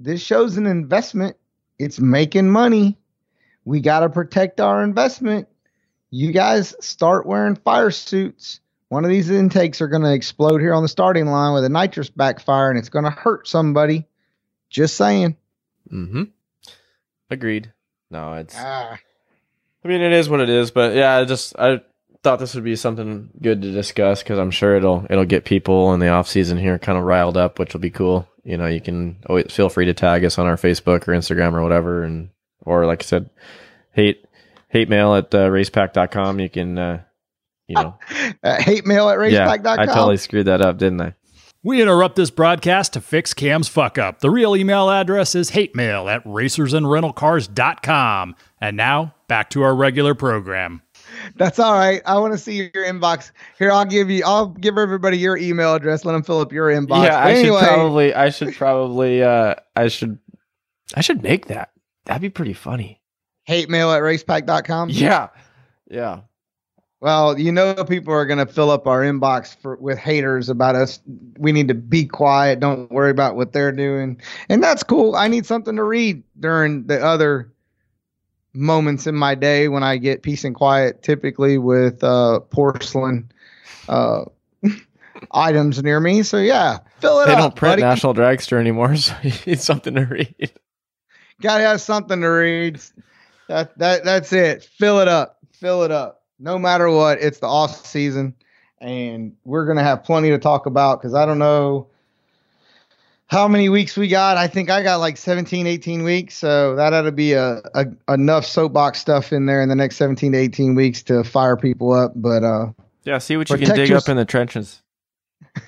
this 0.00 0.22
show's 0.22 0.56
an 0.56 0.66
investment. 0.66 1.36
It's 1.78 2.00
making 2.00 2.50
money. 2.50 2.98
We 3.64 3.80
got 3.80 4.00
to 4.00 4.08
protect 4.08 4.60
our 4.60 4.82
investment. 4.82 5.46
You 6.10 6.32
guys 6.32 6.74
start 6.80 7.26
wearing 7.26 7.56
fire 7.56 7.90
suits. 7.90 8.60
One 8.88 9.04
of 9.04 9.10
these 9.10 9.30
intakes 9.30 9.80
are 9.80 9.88
going 9.88 10.02
to 10.02 10.14
explode 10.14 10.60
here 10.60 10.72
on 10.72 10.82
the 10.82 10.88
starting 10.88 11.26
line 11.26 11.54
with 11.54 11.64
a 11.64 11.68
nitrous 11.68 12.08
backfire, 12.08 12.70
and 12.70 12.78
it's 12.78 12.88
going 12.88 13.04
to 13.04 13.10
hurt 13.10 13.46
somebody. 13.46 14.06
Just 14.70 14.96
saying. 14.96 15.36
Mm-hmm. 15.92 16.24
Agreed. 17.30 17.72
No, 18.10 18.34
it's. 18.34 18.54
Ah, 18.56 18.98
I 19.84 19.88
mean, 19.88 20.00
it 20.00 20.12
is 20.12 20.28
what 20.28 20.40
it 20.40 20.48
is, 20.48 20.70
but 20.70 20.94
yeah, 20.94 21.16
I 21.16 21.24
just 21.24 21.54
I 21.58 21.80
thought 22.22 22.38
this 22.38 22.54
would 22.54 22.64
be 22.64 22.76
something 22.76 23.30
good 23.40 23.62
to 23.62 23.72
discuss 23.72 24.22
because 24.22 24.38
I'm 24.38 24.50
sure 24.50 24.76
it'll 24.76 25.06
it'll 25.08 25.24
get 25.24 25.44
people 25.44 25.92
in 25.92 26.00
the 26.00 26.08
off 26.08 26.28
season 26.28 26.58
here 26.58 26.78
kind 26.78 26.98
of 26.98 27.04
riled 27.04 27.36
up, 27.36 27.58
which 27.58 27.72
will 27.72 27.80
be 27.80 27.90
cool. 27.90 28.28
You 28.44 28.56
know, 28.56 28.66
you 28.66 28.80
can 28.80 29.18
always 29.26 29.52
feel 29.52 29.68
free 29.68 29.86
to 29.86 29.94
tag 29.94 30.24
us 30.24 30.38
on 30.38 30.46
our 30.46 30.56
Facebook 30.56 31.06
or 31.06 31.12
Instagram 31.12 31.52
or 31.52 31.62
whatever, 31.62 32.02
and 32.02 32.30
or 32.64 32.86
like 32.86 33.02
I 33.02 33.06
said, 33.06 33.30
hate 33.92 34.24
hate 34.68 34.88
mail 34.88 35.14
at 35.14 35.34
uh, 35.34 35.48
racepak.com. 35.48 36.40
You 36.40 36.48
can, 36.48 36.78
uh, 36.78 37.02
you 37.68 37.76
know, 37.76 37.96
uh, 38.42 38.60
hate 38.60 38.84
mail 38.86 39.08
at 39.08 39.18
yeah, 39.30 39.46
racepak.com. 39.46 39.78
I 39.78 39.86
totally 39.86 40.16
screwed 40.16 40.46
that 40.46 40.60
up, 40.60 40.78
didn't 40.78 41.00
I? 41.00 41.14
We 41.64 41.82
interrupt 41.82 42.14
this 42.16 42.30
broadcast 42.30 42.92
to 42.94 43.00
fix 43.00 43.34
Cam's 43.34 43.68
fuck 43.68 43.98
up. 43.98 44.20
The 44.20 44.30
real 44.30 44.56
email 44.56 44.90
address 44.90 45.34
is 45.34 45.50
hate 45.50 45.74
mail 45.74 46.08
at 46.08 46.24
racersandrentalcars.com. 46.24 48.36
And 48.60 48.76
now, 48.76 49.14
back 49.26 49.50
to 49.50 49.62
our 49.62 49.74
regular 49.74 50.14
program. 50.14 50.82
That's 51.36 51.58
all 51.58 51.72
right. 51.72 52.00
I 52.06 52.18
want 52.18 52.32
to 52.32 52.38
see 52.38 52.54
your 52.56 52.86
inbox. 52.86 53.32
Here, 53.58 53.72
I'll 53.72 53.84
give 53.84 54.08
you. 54.10 54.22
I'll 54.24 54.46
give 54.46 54.78
everybody 54.78 55.18
your 55.18 55.36
email 55.36 55.74
address. 55.74 56.04
Let 56.04 56.12
them 56.12 56.22
fill 56.22 56.40
up 56.40 56.52
your 56.52 56.68
inbox. 56.68 57.04
yeah, 57.04 57.10
But 57.10 57.26
I 57.26 57.32
anyway, 57.32 57.60
should 57.60 57.68
probably, 57.68 58.14
I 58.14 58.30
should 58.30 58.54
probably, 58.54 59.22
uh, 59.22 59.54
I 59.74 59.88
should, 59.88 60.18
I 60.94 61.00
should 61.00 61.22
make 61.22 61.46
that. 61.46 61.70
That'd 62.06 62.22
be 62.22 62.30
pretty 62.30 62.54
funny. 62.54 63.00
hate 63.44 63.68
mail 63.68 63.90
at 63.90 64.02
racepak.com. 64.02 64.90
Yeah, 64.90 65.28
yeah. 65.90 66.20
Well, 67.00 67.38
you 67.38 67.52
know, 67.52 67.74
people 67.84 68.12
are 68.12 68.26
going 68.26 68.44
to 68.44 68.52
fill 68.52 68.70
up 68.70 68.88
our 68.88 69.02
inbox 69.02 69.56
for 69.60 69.76
with 69.76 69.98
haters 69.98 70.48
about 70.48 70.74
us. 70.74 70.98
We 71.38 71.52
need 71.52 71.68
to 71.68 71.74
be 71.74 72.06
quiet. 72.06 72.58
Don't 72.58 72.90
worry 72.90 73.10
about 73.10 73.36
what 73.36 73.52
they're 73.52 73.70
doing, 73.72 74.20
and 74.48 74.62
that's 74.62 74.82
cool. 74.82 75.14
I 75.14 75.28
need 75.28 75.46
something 75.46 75.76
to 75.76 75.84
read 75.84 76.24
during 76.40 76.86
the 76.86 77.00
other 77.00 77.52
moments 78.52 79.06
in 79.06 79.14
my 79.14 79.36
day 79.36 79.68
when 79.68 79.84
I 79.84 79.96
get 79.98 80.22
peace 80.22 80.42
and 80.42 80.56
quiet. 80.56 81.02
Typically 81.04 81.56
with 81.56 82.02
uh, 82.02 82.40
porcelain 82.40 83.30
uh, 83.88 84.24
items 85.30 85.80
near 85.80 86.00
me. 86.00 86.24
So 86.24 86.38
yeah, 86.38 86.78
fill 86.98 87.20
it 87.20 87.26
They 87.26 87.32
up. 87.32 87.36
They 87.36 87.42
don't 87.42 87.54
print 87.56 87.72
buddy. 87.74 87.82
National 87.82 88.12
Dragster 88.12 88.58
anymore, 88.58 88.96
so 88.96 89.14
you 89.22 89.32
need 89.46 89.60
something 89.60 89.94
to 89.94 90.04
read. 90.04 90.52
Gotta 91.40 91.62
have 91.62 91.80
something 91.80 92.20
to 92.20 92.26
read. 92.26 92.80
That 93.46 93.78
that 93.78 94.04
that's 94.04 94.32
it. 94.32 94.64
Fill 94.64 94.98
it 94.98 95.06
up. 95.06 95.38
Fill 95.52 95.84
it 95.84 95.92
up. 95.92 96.17
No 96.38 96.58
matter 96.58 96.88
what, 96.90 97.18
it's 97.20 97.38
the 97.40 97.46
off 97.48 97.84
season, 97.86 98.34
and 98.80 99.34
we're 99.44 99.66
gonna 99.66 99.82
have 99.82 100.04
plenty 100.04 100.30
to 100.30 100.38
talk 100.38 100.66
about 100.66 101.00
because 101.00 101.14
I 101.14 101.26
don't 101.26 101.38
know 101.38 101.88
how 103.26 103.46
many 103.46 103.68
weeks 103.68 103.96
we 103.96 104.08
got. 104.08 104.36
I 104.36 104.46
think 104.46 104.70
I 104.70 104.82
got 104.82 104.96
like 105.00 105.16
17, 105.16 105.66
18 105.66 106.02
weeks, 106.02 106.34
so 106.36 106.74
that 106.76 106.92
ought 106.94 107.02
to 107.02 107.12
be 107.12 107.32
a, 107.34 107.60
a 107.74 107.86
enough 108.12 108.46
soapbox 108.46 109.00
stuff 109.00 109.32
in 109.32 109.46
there 109.46 109.60
in 109.62 109.68
the 109.68 109.74
next 109.74 109.96
17 109.96 110.32
to 110.32 110.38
18 110.38 110.74
weeks 110.74 111.02
to 111.04 111.24
fire 111.24 111.56
people 111.56 111.92
up. 111.92 112.12
But 112.16 112.42
uh, 112.44 112.66
Yeah, 113.04 113.18
see 113.18 113.36
what 113.36 113.50
you 113.50 113.58
can 113.58 113.74
dig 113.76 113.88
your- 113.90 113.98
up 113.98 114.08
in 114.08 114.16
the 114.16 114.24
trenches. 114.24 114.82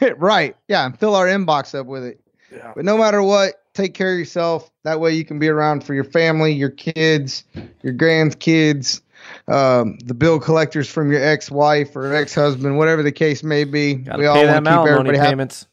right, 0.16 0.56
yeah, 0.68 0.86
and 0.86 0.98
fill 0.98 1.14
our 1.14 1.26
inbox 1.26 1.78
up 1.78 1.86
with 1.86 2.04
it. 2.04 2.20
Yeah. 2.52 2.72
But 2.74 2.84
no 2.84 2.96
matter 2.96 3.22
what, 3.22 3.54
take 3.74 3.94
care 3.94 4.12
of 4.12 4.18
yourself. 4.18 4.70
That 4.84 5.00
way 5.00 5.12
you 5.14 5.24
can 5.24 5.38
be 5.38 5.48
around 5.48 5.84
for 5.84 5.94
your 5.94 6.04
family, 6.04 6.52
your 6.52 6.70
kids, 6.70 7.44
your 7.82 7.92
grandkids, 7.92 9.00
um, 9.48 9.98
the 9.98 10.14
bill 10.14 10.40
collectors 10.40 10.88
from 10.88 11.10
your 11.10 11.22
ex-wife 11.22 11.94
or 11.96 12.14
ex-husband, 12.14 12.76
whatever 12.76 13.02
the 13.02 13.12
case 13.12 13.42
may 13.42 13.64
be. 13.64 13.94
Gotta 13.94 14.18
we 14.18 14.26
all 14.26 14.34
pay 14.34 14.46
want 14.46 14.56
them 14.56 14.64
to 14.64 14.70
keep 14.70 14.76
alimony 14.76 14.92
everybody 14.92 15.18
happy. 15.18 15.30
payments. 15.30 15.66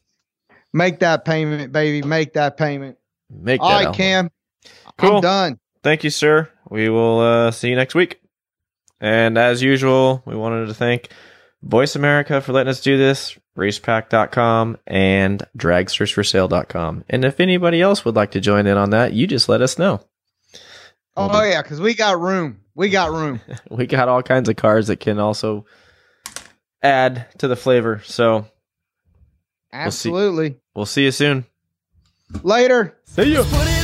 Make 0.72 0.98
that 1.00 1.24
payment, 1.24 1.72
baby. 1.72 2.06
Make 2.06 2.34
that 2.34 2.56
payment. 2.56 2.98
Make 3.30 3.60
that. 3.60 3.64
All 3.64 3.70
right, 3.70 3.86
alimony. 3.86 3.96
Cam. 3.96 4.30
Cool. 4.98 5.16
I'm 5.16 5.22
done. 5.22 5.58
Thank 5.82 6.04
you, 6.04 6.10
sir. 6.10 6.50
We 6.68 6.88
will 6.88 7.20
uh, 7.20 7.50
see 7.50 7.70
you 7.70 7.76
next 7.76 7.94
week. 7.94 8.20
And 9.00 9.38
as 9.38 9.62
usual, 9.62 10.22
we 10.26 10.34
wanted 10.34 10.66
to 10.66 10.74
thank 10.74 11.08
Voice 11.62 11.96
America 11.96 12.40
for 12.40 12.52
letting 12.52 12.70
us 12.70 12.80
do 12.80 12.98
this, 12.98 13.38
racepak.com, 13.56 14.78
and 14.86 15.42
dragstersforsale.com. 15.56 17.04
And 17.08 17.24
if 17.24 17.40
anybody 17.40 17.80
else 17.80 18.04
would 18.04 18.16
like 18.16 18.32
to 18.32 18.40
join 18.40 18.66
in 18.66 18.76
on 18.76 18.90
that, 18.90 19.12
you 19.12 19.26
just 19.26 19.48
let 19.48 19.62
us 19.62 19.78
know. 19.78 20.00
Oh 21.16 21.42
yeah, 21.42 21.62
because 21.62 21.80
we 21.80 21.94
got 21.94 22.20
room. 22.20 22.60
We 22.78 22.90
got 22.90 23.10
room. 23.10 23.40
We 23.70 23.86
got 23.86 24.08
all 24.08 24.22
kinds 24.22 24.48
of 24.48 24.54
cars 24.54 24.86
that 24.86 25.00
can 25.00 25.18
also 25.18 25.66
add 26.80 27.26
to 27.38 27.48
the 27.48 27.56
flavor. 27.56 28.00
So 28.04 28.46
Absolutely. 29.72 30.60
we'll 30.76 30.86
see 30.86 31.02
you 31.02 31.10
soon. 31.10 31.44
Later. 32.44 32.96
See 33.04 33.32
you. 33.32 33.42
Put 33.42 33.66
it 33.66 33.77